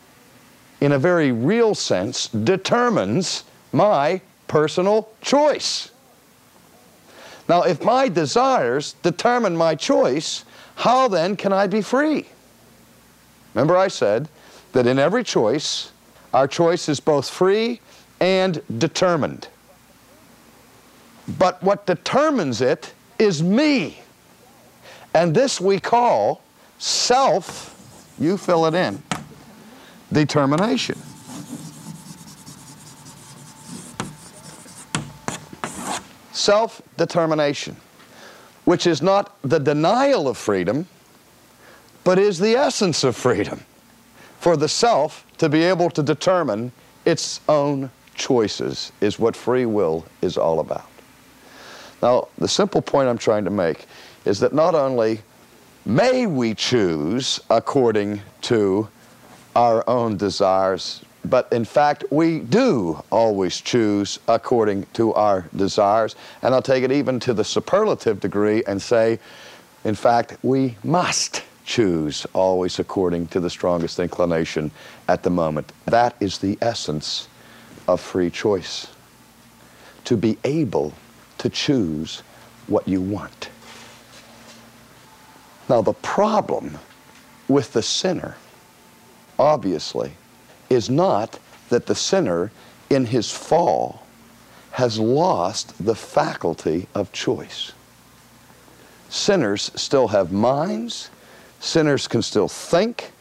in 0.81 0.91
a 0.91 0.99
very 0.99 1.31
real 1.31 1.75
sense, 1.75 2.27
determines 2.27 3.43
my 3.71 4.21
personal 4.47 5.09
choice. 5.21 5.91
Now, 7.49 7.63
if 7.63 7.83
my 7.83 8.07
desires 8.07 8.93
determine 9.03 9.57
my 9.57 9.75
choice, 9.75 10.45
how 10.75 11.07
then 11.07 11.35
can 11.35 11.51
I 11.51 11.67
be 11.67 11.81
free? 11.81 12.27
Remember, 13.53 13.77
I 13.77 13.87
said 13.87 14.29
that 14.71 14.87
in 14.87 14.97
every 14.97 15.23
choice, 15.23 15.91
our 16.33 16.47
choice 16.47 16.87
is 16.87 16.99
both 16.99 17.29
free 17.29 17.81
and 18.19 18.61
determined. 18.79 19.47
But 21.37 21.61
what 21.61 21.85
determines 21.85 22.61
it 22.61 22.93
is 23.19 23.43
me. 23.43 24.02
And 25.13 25.35
this 25.35 25.61
we 25.61 25.79
call 25.79 26.41
self, 26.79 27.75
you 28.19 28.37
fill 28.37 28.65
it 28.65 28.73
in, 28.73 29.01
determination. 30.11 30.97
Self 36.31 36.81
determination, 36.97 37.77
which 38.65 38.87
is 38.87 39.01
not 39.01 39.35
the 39.43 39.59
denial 39.59 40.27
of 40.27 40.37
freedom, 40.37 40.87
but 42.03 42.19
is 42.19 42.39
the 42.39 42.55
essence 42.55 43.03
of 43.03 43.15
freedom. 43.15 43.63
For 44.39 44.57
the 44.57 44.67
self 44.67 45.25
to 45.37 45.47
be 45.47 45.63
able 45.63 45.89
to 45.91 46.03
determine 46.03 46.73
its 47.05 47.39
own 47.47 47.89
choices 48.15 48.91
is 48.99 49.19
what 49.19 49.35
free 49.35 49.65
will 49.65 50.05
is 50.21 50.37
all 50.37 50.59
about. 50.59 50.89
Now, 52.01 52.27
the 52.37 52.49
simple 52.49 52.81
point 52.81 53.07
I'm 53.07 53.17
trying 53.17 53.45
to 53.45 53.49
make 53.49 53.85
is 54.25 54.39
that 54.39 54.53
not 54.53 54.75
only 54.75 55.21
may 55.85 56.25
we 56.25 56.53
choose 56.53 57.39
according 57.49 58.21
to 58.41 58.87
our 59.55 59.87
own 59.87 60.17
desires, 60.17 61.03
but 61.25 61.51
in 61.53 61.63
fact, 61.63 62.03
we 62.09 62.39
do 62.39 63.01
always 63.09 63.61
choose 63.61 64.19
according 64.27 64.85
to 64.93 65.13
our 65.13 65.45
desires. 65.55 66.15
And 66.41 66.53
I'll 66.53 66.61
take 66.61 66.83
it 66.83 66.91
even 66.91 67.19
to 67.21 67.33
the 67.33 67.43
superlative 67.43 68.19
degree 68.19 68.63
and 68.67 68.81
say, 68.81 69.19
in 69.85 69.95
fact, 69.95 70.37
we 70.43 70.75
must 70.83 71.43
choose 71.65 72.25
always 72.33 72.79
according 72.79 73.27
to 73.27 73.39
the 73.39 73.49
strongest 73.49 73.99
inclination 73.99 74.71
at 75.07 75.23
the 75.23 75.29
moment. 75.29 75.71
That 75.85 76.15
is 76.19 76.39
the 76.39 76.57
essence 76.61 77.29
of 77.87 78.01
free 78.01 78.29
choice. 78.29 78.87
To 80.05 80.17
be 80.17 80.37
able 80.43 80.93
to 81.37 81.49
choose 81.49 82.21
what 82.67 82.85
you 82.85 83.01
want. 83.01 83.49
Now, 85.69 85.81
the 85.81 85.93
problem 85.93 86.77
with 87.47 87.73
the 87.73 87.81
sinner, 87.81 88.35
obviously, 89.39 90.13
is 90.69 90.89
not 90.89 91.39
that 91.69 91.85
the 91.85 91.95
sinner 91.95 92.51
in 92.89 93.05
his 93.05 93.31
fall 93.31 94.05
has 94.71 94.99
lost 94.99 95.85
the 95.85 95.95
faculty 95.95 96.87
of 96.95 97.11
choice. 97.11 97.71
Sinners 99.09 99.71
still 99.75 100.07
have 100.07 100.31
minds, 100.31 101.09
sinners 101.59 102.07
can 102.07 102.21
still 102.21 102.47
think, 102.47 103.11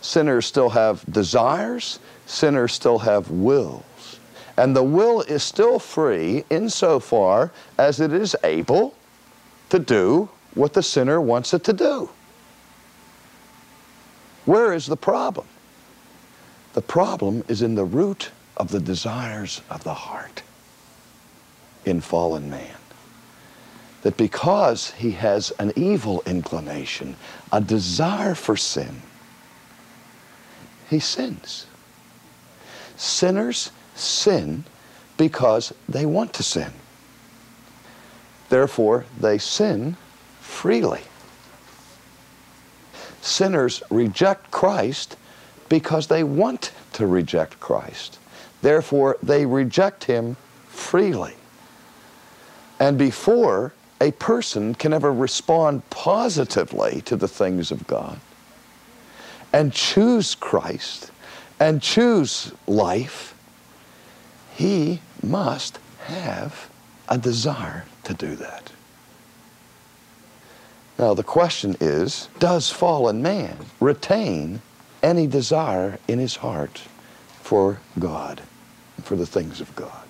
sinners 0.00 0.46
still 0.46 0.70
have 0.70 1.04
desires, 1.12 1.98
sinners 2.26 2.72
still 2.72 2.98
have 2.98 3.30
wills. 3.30 4.18
And 4.56 4.74
the 4.74 4.82
will 4.82 5.20
is 5.22 5.42
still 5.42 5.78
free 5.78 6.44
insofar 6.50 7.52
as 7.78 8.00
it 8.00 8.12
is 8.12 8.34
able 8.42 8.94
to 9.70 9.78
do 9.78 10.28
what 10.54 10.72
the 10.72 10.82
sinner 10.82 11.20
wants 11.20 11.54
it 11.54 11.64
to 11.64 11.72
do. 11.72 12.10
Where 14.44 14.72
is 14.72 14.86
the 14.86 14.96
problem? 14.96 15.46
The 16.74 16.82
problem 16.82 17.44
is 17.48 17.62
in 17.62 17.74
the 17.74 17.84
root 17.84 18.30
of 18.56 18.68
the 18.70 18.80
desires 18.80 19.60
of 19.70 19.84
the 19.84 19.94
heart 19.94 20.42
in 21.84 22.00
fallen 22.00 22.50
man. 22.50 22.76
That 24.02 24.16
because 24.16 24.90
he 24.92 25.12
has 25.12 25.52
an 25.58 25.72
evil 25.76 26.22
inclination, 26.26 27.16
a 27.52 27.60
desire 27.60 28.34
for 28.34 28.56
sin, 28.56 29.02
he 30.90 30.98
sins. 30.98 31.66
Sinners 32.96 33.70
sin 33.94 34.64
because 35.16 35.72
they 35.88 36.04
want 36.04 36.32
to 36.34 36.42
sin. 36.42 36.72
Therefore, 38.48 39.04
they 39.18 39.38
sin 39.38 39.96
freely. 40.42 41.00
Sinners 43.22 43.82
reject 43.88 44.50
Christ 44.50 45.16
because 45.68 46.08
they 46.08 46.24
want 46.24 46.72
to 46.94 47.06
reject 47.06 47.58
Christ. 47.60 48.18
Therefore, 48.60 49.16
they 49.22 49.46
reject 49.46 50.04
him 50.04 50.36
freely. 50.68 51.34
And 52.78 52.98
before 52.98 53.72
a 54.00 54.10
person 54.12 54.74
can 54.74 54.92
ever 54.92 55.12
respond 55.12 55.88
positively 55.90 57.00
to 57.02 57.16
the 57.16 57.28
things 57.28 57.70
of 57.70 57.86
God 57.86 58.18
and 59.52 59.72
choose 59.72 60.34
Christ 60.34 61.12
and 61.60 61.80
choose 61.80 62.52
life, 62.66 63.34
he 64.56 65.00
must 65.22 65.78
have 66.06 66.68
a 67.08 67.16
desire 67.16 67.84
to 68.04 68.14
do 68.14 68.34
that. 68.36 68.71
Now, 71.02 71.14
the 71.14 71.24
question 71.24 71.76
is 71.80 72.28
Does 72.38 72.70
fallen 72.70 73.22
man 73.22 73.56
retain 73.80 74.62
any 75.02 75.26
desire 75.26 75.98
in 76.06 76.20
his 76.20 76.36
heart 76.36 76.82
for 77.40 77.80
God, 77.98 78.40
for 79.02 79.16
the 79.16 79.26
things 79.26 79.60
of 79.60 79.74
God? 79.74 80.06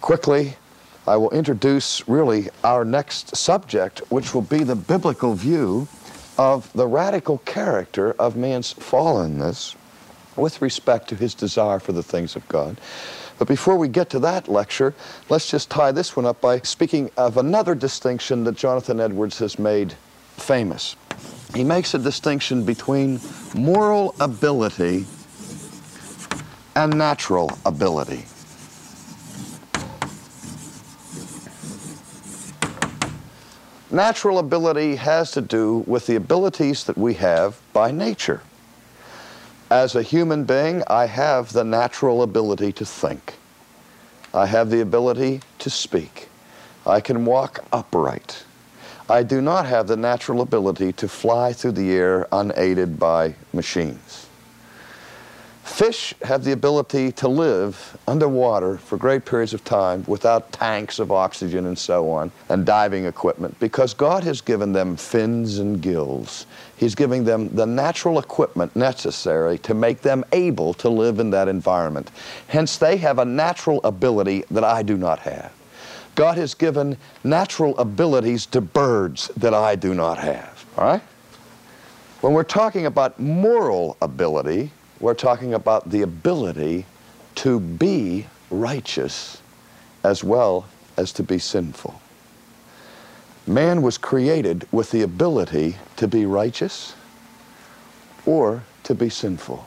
Quickly, 0.00 0.56
I 1.06 1.16
will 1.18 1.30
introduce 1.30 2.08
really 2.08 2.48
our 2.64 2.84
next 2.84 3.36
subject, 3.36 4.00
which 4.10 4.34
will 4.34 4.42
be 4.42 4.64
the 4.64 4.74
biblical 4.74 5.34
view 5.34 5.86
of 6.36 6.68
the 6.72 6.88
radical 6.88 7.38
character 7.38 8.10
of 8.14 8.34
man's 8.34 8.74
fallenness 8.74 9.76
with 10.34 10.60
respect 10.60 11.08
to 11.10 11.14
his 11.14 11.34
desire 11.34 11.78
for 11.78 11.92
the 11.92 12.02
things 12.02 12.34
of 12.34 12.48
God. 12.48 12.76
But 13.42 13.48
before 13.48 13.76
we 13.76 13.88
get 13.88 14.08
to 14.10 14.20
that 14.20 14.46
lecture, 14.46 14.94
let's 15.28 15.50
just 15.50 15.68
tie 15.68 15.90
this 15.90 16.14
one 16.14 16.26
up 16.26 16.40
by 16.40 16.60
speaking 16.60 17.10
of 17.16 17.38
another 17.38 17.74
distinction 17.74 18.44
that 18.44 18.54
Jonathan 18.54 19.00
Edwards 19.00 19.36
has 19.40 19.58
made 19.58 19.94
famous. 20.36 20.94
He 21.52 21.64
makes 21.64 21.92
a 21.92 21.98
distinction 21.98 22.64
between 22.64 23.18
moral 23.52 24.14
ability 24.20 25.06
and 26.76 26.96
natural 26.96 27.50
ability. 27.66 28.26
Natural 33.90 34.38
ability 34.38 34.94
has 34.94 35.32
to 35.32 35.40
do 35.40 35.78
with 35.88 36.06
the 36.06 36.14
abilities 36.14 36.84
that 36.84 36.96
we 36.96 37.14
have 37.14 37.60
by 37.72 37.90
nature. 37.90 38.40
As 39.72 39.94
a 39.94 40.02
human 40.02 40.44
being, 40.44 40.82
I 40.88 41.06
have 41.06 41.54
the 41.54 41.64
natural 41.64 42.22
ability 42.22 42.72
to 42.74 42.84
think. 42.84 43.36
I 44.34 44.44
have 44.44 44.68
the 44.68 44.82
ability 44.82 45.40
to 45.60 45.70
speak. 45.70 46.28
I 46.86 47.00
can 47.00 47.24
walk 47.24 47.64
upright. 47.72 48.44
I 49.08 49.22
do 49.22 49.40
not 49.40 49.64
have 49.64 49.86
the 49.86 49.96
natural 49.96 50.42
ability 50.42 50.92
to 50.92 51.08
fly 51.08 51.54
through 51.54 51.72
the 51.72 51.90
air 51.90 52.28
unaided 52.30 52.98
by 52.98 53.34
machines. 53.54 54.21
Fish 55.72 56.12
have 56.22 56.44
the 56.44 56.52
ability 56.52 57.12
to 57.12 57.28
live 57.28 57.96
underwater 58.06 58.76
for 58.76 58.98
great 58.98 59.24
periods 59.24 59.54
of 59.54 59.64
time 59.64 60.04
without 60.06 60.52
tanks 60.52 60.98
of 60.98 61.10
oxygen 61.10 61.64
and 61.64 61.78
so 61.78 62.10
on 62.10 62.30
and 62.50 62.66
diving 62.66 63.06
equipment 63.06 63.58
because 63.58 63.94
God 63.94 64.22
has 64.22 64.42
given 64.42 64.74
them 64.74 64.96
fins 64.96 65.58
and 65.58 65.80
gills. 65.80 66.44
He's 66.76 66.94
giving 66.94 67.24
them 67.24 67.48
the 67.56 67.64
natural 67.64 68.18
equipment 68.18 68.76
necessary 68.76 69.56
to 69.60 69.72
make 69.72 70.02
them 70.02 70.26
able 70.32 70.74
to 70.74 70.90
live 70.90 71.18
in 71.18 71.30
that 71.30 71.48
environment. 71.48 72.10
Hence, 72.48 72.76
they 72.76 72.98
have 72.98 73.18
a 73.18 73.24
natural 73.24 73.80
ability 73.82 74.44
that 74.50 74.64
I 74.64 74.82
do 74.82 74.98
not 74.98 75.20
have. 75.20 75.52
God 76.14 76.36
has 76.36 76.52
given 76.52 76.98
natural 77.24 77.78
abilities 77.78 78.44
to 78.46 78.60
birds 78.60 79.28
that 79.38 79.54
I 79.54 79.76
do 79.76 79.94
not 79.94 80.18
have. 80.18 80.66
All 80.76 80.84
right? 80.84 81.02
When 82.20 82.34
we're 82.34 82.44
talking 82.44 82.84
about 82.84 83.18
moral 83.18 83.96
ability, 84.02 84.70
we're 85.02 85.14
talking 85.14 85.52
about 85.52 85.90
the 85.90 86.00
ability 86.00 86.86
to 87.34 87.58
be 87.58 88.24
righteous 88.50 89.42
as 90.04 90.22
well 90.22 90.66
as 90.96 91.12
to 91.12 91.24
be 91.24 91.38
sinful. 91.38 92.00
Man 93.44 93.82
was 93.82 93.98
created 93.98 94.66
with 94.70 94.92
the 94.92 95.02
ability 95.02 95.76
to 95.96 96.06
be 96.06 96.24
righteous 96.24 96.94
or 98.24 98.62
to 98.84 98.94
be 98.94 99.08
sinful. 99.08 99.66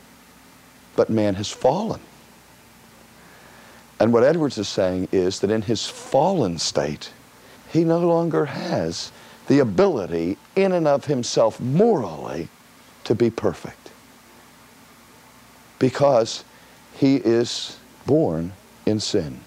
But 0.96 1.10
man 1.10 1.36
has 1.36 1.52
fallen. 1.52 2.00
And 4.00 4.14
what 4.14 4.24
Edwards 4.24 4.58
is 4.58 4.70
saying 4.70 5.10
is 5.12 5.42
that 5.42 5.52
in 5.52 5.64
his 5.64 5.86
fallen 5.86 6.58
state, 6.60 7.12
he 7.70 7.84
no 7.84 8.00
longer 8.00 8.46
has 8.46 9.12
the 9.48 9.60
ability 9.60 10.38
in 10.56 10.72
and 10.72 10.88
of 10.88 11.06
himself 11.06 11.60
morally 11.60 12.48
to 13.04 13.14
be 13.14 13.30
perfect 13.30 13.85
because 15.80 16.44
he 16.96 17.18
is 17.18 17.78
born 18.06 18.54
in 18.86 19.00
sin, 19.00 19.40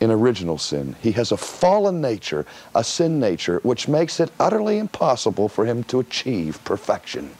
in 0.00 0.10
original 0.10 0.58
sin. 0.58 0.96
He 1.00 1.12
has 1.12 1.32
a 1.32 1.36
fallen 1.36 2.00
nature, 2.00 2.46
a 2.74 2.82
sin 2.82 3.20
nature, 3.20 3.60
which 3.62 3.88
makes 3.88 4.20
it 4.20 4.30
utterly 4.40 4.78
impossible 4.78 5.48
for 5.48 5.64
him 5.64 5.84
to 5.84 6.00
achieve 6.00 6.62
perfection 6.64 7.30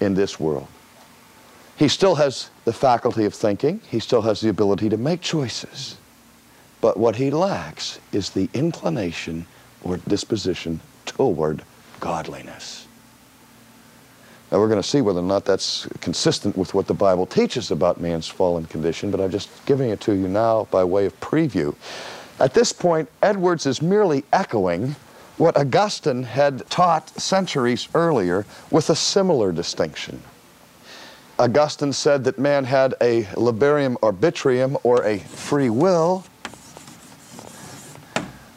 in 0.00 0.14
this 0.14 0.38
world. 0.38 0.68
He 1.76 1.88
still 1.88 2.14
has 2.14 2.50
the 2.64 2.72
faculty 2.72 3.24
of 3.24 3.34
thinking, 3.34 3.80
he 3.88 4.00
still 4.00 4.22
has 4.22 4.40
the 4.40 4.48
ability 4.48 4.88
to 4.88 4.96
make 4.96 5.20
choices. 5.20 5.96
But 6.80 6.96
what 6.96 7.16
he 7.16 7.30
lacks 7.30 7.98
is 8.12 8.30
the 8.30 8.48
inclination 8.54 9.46
or 9.82 9.98
disposition 9.98 10.80
toward 11.04 11.62
godliness. 12.00 12.85
Now 14.50 14.58
we're 14.60 14.68
going 14.68 14.80
to 14.80 14.88
see 14.88 15.00
whether 15.00 15.18
or 15.18 15.24
not 15.24 15.44
that's 15.44 15.86
consistent 16.00 16.56
with 16.56 16.72
what 16.72 16.86
the 16.86 16.94
Bible 16.94 17.26
teaches 17.26 17.72
about 17.72 18.00
man's 18.00 18.28
fallen 18.28 18.64
condition, 18.66 19.10
but 19.10 19.20
I'm 19.20 19.30
just 19.30 19.48
giving 19.66 19.90
it 19.90 20.00
to 20.02 20.12
you 20.14 20.28
now 20.28 20.68
by 20.70 20.84
way 20.84 21.06
of 21.06 21.18
preview. 21.20 21.74
At 22.38 22.54
this 22.54 22.72
point, 22.72 23.08
Edwards 23.22 23.66
is 23.66 23.82
merely 23.82 24.24
echoing 24.32 24.94
what 25.36 25.56
Augustine 25.56 26.22
had 26.22 26.68
taught 26.70 27.08
centuries 27.20 27.88
earlier 27.94 28.46
with 28.70 28.88
a 28.88 28.94
similar 28.96 29.52
distinction. 29.52 30.22
Augustine 31.38 31.92
said 31.92 32.24
that 32.24 32.38
man 32.38 32.64
had 32.64 32.94
a 33.00 33.24
liberum 33.34 33.96
arbitrium 33.96 34.78
or 34.84 35.04
a 35.04 35.18
free 35.18 35.70
will, 35.70 36.24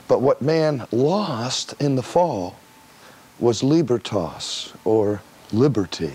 but 0.07 0.21
what 0.21 0.41
man 0.41 0.85
lost 0.91 1.73
in 1.81 1.95
the 1.95 2.03
fall 2.03 2.55
was 3.39 3.63
libertas 3.63 4.73
or 4.85 5.21
liberty, 5.51 6.13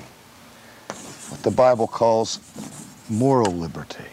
what 1.28 1.42
the 1.42 1.50
Bible 1.50 1.86
calls 1.86 2.40
moral 3.08 3.52
liberty. 3.52 4.04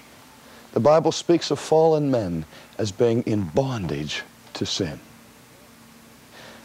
The 0.73 0.79
Bible 0.79 1.11
speaks 1.11 1.51
of 1.51 1.59
fallen 1.59 2.09
men 2.09 2.45
as 2.77 2.91
being 2.91 3.23
in 3.23 3.43
bondage 3.43 4.23
to 4.53 4.65
sin. 4.65 4.99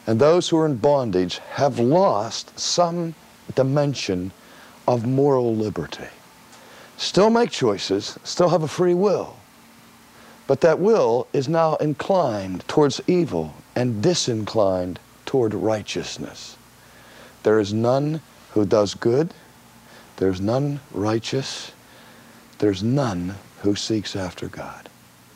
And 0.07 0.21
those 0.21 0.49
who 0.49 0.57
are 0.59 0.67
in 0.67 0.77
bondage 0.77 1.39
have 1.55 1.79
lost 1.79 2.59
some 2.59 3.15
dimension 3.55 4.31
of 4.87 5.07
moral 5.07 5.55
liberty. 5.55 6.09
Still 6.97 7.31
make 7.31 7.51
choices, 7.51 8.19
still 8.23 8.49
have 8.49 8.63
a 8.63 8.69
free 8.69 8.95
will, 8.95 9.37
but 10.47 10.61
that 10.61 10.79
will 10.79 11.27
is 11.33 11.49
now 11.49 11.75
inclined 11.77 12.67
towards 12.69 13.01
evil 13.07 13.55
and 13.75 14.01
disinclined 14.03 15.01
toward 15.27 15.53
righteousness. 15.53 16.57
There 17.43 17.59
is 17.59 17.73
none 17.73 18.21
who 18.57 18.65
does 18.65 18.95
good. 18.95 19.35
There's 20.17 20.41
none 20.41 20.81
righteous. 20.91 21.73
There's 22.59 22.83
none 22.83 23.35
who 23.61 23.77
seeks 23.77 24.17
after 24.17 24.49
God. 24.49 24.89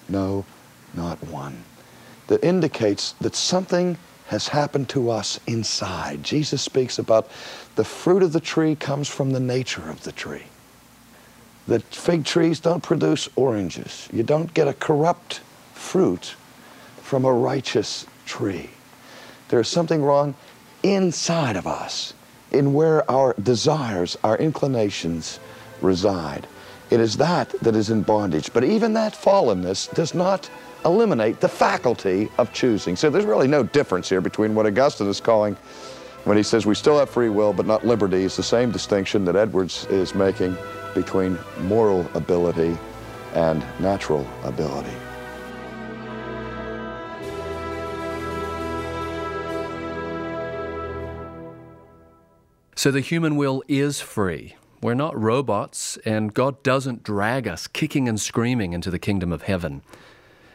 No, 0.09 0.47
not 0.95 1.23
one. 1.25 1.63
That 2.29 2.43
indicates 2.43 3.13
that 3.21 3.35
something 3.35 3.99
has 4.29 4.49
happened 4.49 4.89
to 4.89 5.11
us 5.11 5.39
inside. 5.47 6.25
Jesus 6.25 6.63
speaks 6.63 6.99
about 6.99 7.29
the 7.77 7.85
fruit 7.85 8.23
of 8.23 8.33
the 8.33 8.41
tree 8.41 8.75
comes 8.75 9.07
from 9.07 9.33
the 9.33 9.41
nature 9.41 9.91
of 9.91 10.03
the 10.03 10.13
tree. 10.13 10.47
That 11.69 11.83
fig 11.83 12.25
trees 12.25 12.59
don't 12.59 12.83
produce 12.83 13.29
oranges. 13.37 14.09
You 14.15 14.23
don't 14.23 14.55
get 14.55 14.67
a 14.67 14.73
corrupt 14.73 15.43
fruit 15.75 16.37
from 17.03 17.27
a 17.27 17.33
righteous 17.35 18.07
tree. 18.25 18.71
There's 19.51 19.69
something 19.69 20.03
wrong 20.03 20.35
inside 20.83 21.57
of 21.57 21.67
us, 21.67 22.15
in 22.53 22.75
where 22.75 23.09
our 23.11 23.35
desires, 23.43 24.17
our 24.25 24.37
inclinations 24.39 25.41
reside. 25.81 26.47
It 26.91 27.01
is 27.01 27.17
that 27.19 27.51
that 27.61 27.77
is 27.77 27.91
in 27.91 28.03
bondage. 28.03 28.53
But 28.53 28.65
even 28.65 28.93
that 28.95 29.15
fallenness 29.15 29.93
does 29.95 30.15
not 30.15 30.51
eliminate 30.85 31.41
the 31.41 31.49
faculty 31.49 32.29
of 32.39 32.53
choosing. 32.53 32.97
So 32.97 33.11
there's 33.11 33.25
really 33.25 33.49
no 33.49 33.63
difference 33.63 34.09
here 34.09 34.21
between 34.21 34.55
what 34.55 34.67
Augustine 34.67 35.09
is 35.09 35.21
calling 35.21 35.57
when 36.25 36.37
he 36.37 36.43
says 36.43 36.67
we 36.67 36.75
still 36.75 36.99
have 36.99 37.11
free 37.11 37.29
will 37.29 37.53
but 37.53 37.67
not 37.67 37.87
liberty. 37.87 38.25
It's 38.25 38.37
the 38.37 38.43
same 38.43 38.71
distinction 38.71 39.25
that 39.27 39.37
Edwards 39.37 39.87
is 39.87 40.15
making 40.15 40.57
between 40.95 41.39
moral 41.61 42.09
ability 42.15 42.77
and 43.35 43.65
natural 43.79 44.27
ability. 44.43 44.91
So 52.81 52.91
the 52.91 53.03
human 53.03 53.37
will 53.37 53.63
is 53.69 54.01
free. 54.01 54.57
We're 54.81 54.95
not 54.95 55.15
robots, 55.15 55.99
and 56.07 56.33
God 56.33 56.63
doesn't 56.63 57.03
drag 57.03 57.47
us 57.47 57.67
kicking 57.67 58.09
and 58.09 58.19
screaming 58.19 58.73
into 58.73 58.91
the 58.91 58.99
kingdom 58.99 59.35
of 59.35 59.43
heaven. 59.43 59.83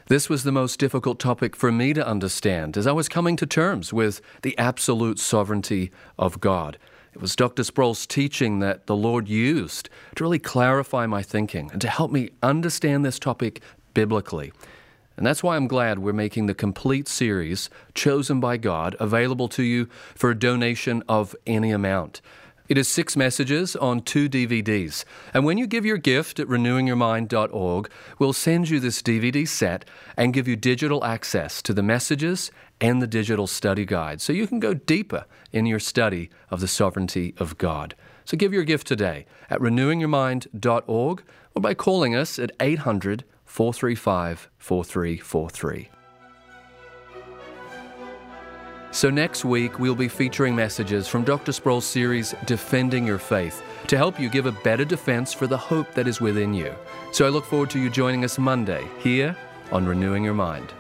This 0.08 0.28
was 0.28 0.44
the 0.44 0.52
most 0.52 0.80
difficult 0.80 1.20
topic 1.20 1.56
for 1.56 1.72
me 1.72 1.94
to 1.94 2.04
understand 2.04 2.78
as 2.78 2.88
I 2.88 2.94
was 2.94 3.08
coming 3.08 3.36
to 3.36 3.46
terms 3.46 3.94
with 3.94 4.22
the 4.42 4.58
absolute 4.58 5.20
sovereignty 5.20 5.92
of 6.18 6.42
God. 6.42 6.80
It 7.14 7.22
was 7.22 7.36
Dr. 7.36 7.64
Sproul's 7.64 8.08
teaching 8.08 8.58
that 8.58 8.88
the 8.88 8.96
Lord 8.96 9.28
used 9.28 9.92
to 10.16 10.24
really 10.24 10.40
clarify 10.40 11.06
my 11.06 11.22
thinking 11.22 11.70
and 11.72 11.82
to 11.82 11.88
help 11.88 12.10
me 12.10 12.32
understand 12.42 13.06
this 13.06 13.20
topic 13.20 13.62
biblically. 13.94 14.52
And 15.18 15.26
that's 15.26 15.44
why 15.44 15.56
I'm 15.56 15.68
glad 15.68 16.00
we're 16.00 16.14
making 16.14 16.46
the 16.46 16.54
complete 16.54 17.08
series, 17.08 17.70
Chosen 17.94 18.40
by 18.40 18.58
God, 18.58 18.96
available 19.00 19.48
to 19.50 19.64
you 19.64 19.88
for 20.14 20.32
a 20.32 20.40
donation 20.40 21.04
of 21.08 21.36
any 21.48 21.72
amount. 21.72 22.22
It 22.68 22.80
is 22.80 22.88
six 22.88 23.16
messages 23.16 23.76
on 23.76 24.02
two 24.02 24.28
DVDs. 24.28 25.06
And 25.36 25.46
when 25.46 25.60
you 25.60 25.68
give 25.68 25.86
your 25.86 25.98
gift 25.98 26.40
at 26.40 26.48
renewingyourmind.org, 26.48 27.92
we'll 28.18 28.34
send 28.34 28.70
you 28.70 28.80
this 28.80 29.04
DVD 29.04 29.48
set 29.48 29.86
and 30.18 30.34
give 30.34 30.48
you 30.48 30.56
digital 30.56 31.04
access 31.06 31.62
to 31.62 31.74
the 31.74 31.84
messages 31.84 32.50
and 32.82 33.02
the 33.02 33.08
digital 33.08 33.46
study 33.46 33.86
guide 33.86 34.20
so 34.20 34.34
you 34.34 34.48
can 34.48 34.60
go 34.60 34.74
deeper 34.74 35.26
in 35.52 35.68
your 35.68 35.80
study 35.80 36.32
of 36.50 36.60
the 36.60 36.68
sovereignty 36.68 37.36
of 37.38 37.58
God. 37.60 37.94
So 38.26 38.36
give 38.36 38.52
your 38.52 38.64
gift 38.64 38.88
today 38.88 39.28
at 39.52 39.60
renewingyourmind.org 39.60 41.24
or 41.54 41.62
by 41.62 41.74
calling 41.76 42.16
us 42.16 42.40
at 42.40 42.52
800 42.60 43.24
435 43.46 44.50
4343. 44.58 45.90
So, 48.92 49.10
next 49.10 49.44
week, 49.44 49.78
we'll 49.78 49.94
be 49.94 50.08
featuring 50.08 50.56
messages 50.56 51.06
from 51.06 51.26
Dr. 51.26 51.52
Sproul's 51.52 51.86
series, 51.86 52.34
Defending 52.46 53.06
Your 53.06 53.18
Faith, 53.18 53.62
to 53.88 53.98
help 53.98 54.18
you 54.18 54.30
give 54.30 54.46
a 54.46 54.54
better 54.54 54.86
defense 54.86 55.34
for 55.34 55.48
the 55.48 55.58
hope 55.58 55.94
that 55.96 56.08
is 56.08 56.22
within 56.22 56.54
you. 56.54 56.74
So, 57.12 57.26
I 57.26 57.30
look 57.30 57.44
forward 57.44 57.70
to 57.72 57.80
you 57.80 57.90
joining 57.90 58.24
us 58.24 58.40
Monday 58.40 58.88
here 59.00 59.36
on 59.74 59.86
Renewing 59.86 60.24
Your 60.24 60.34
Mind. 60.34 60.72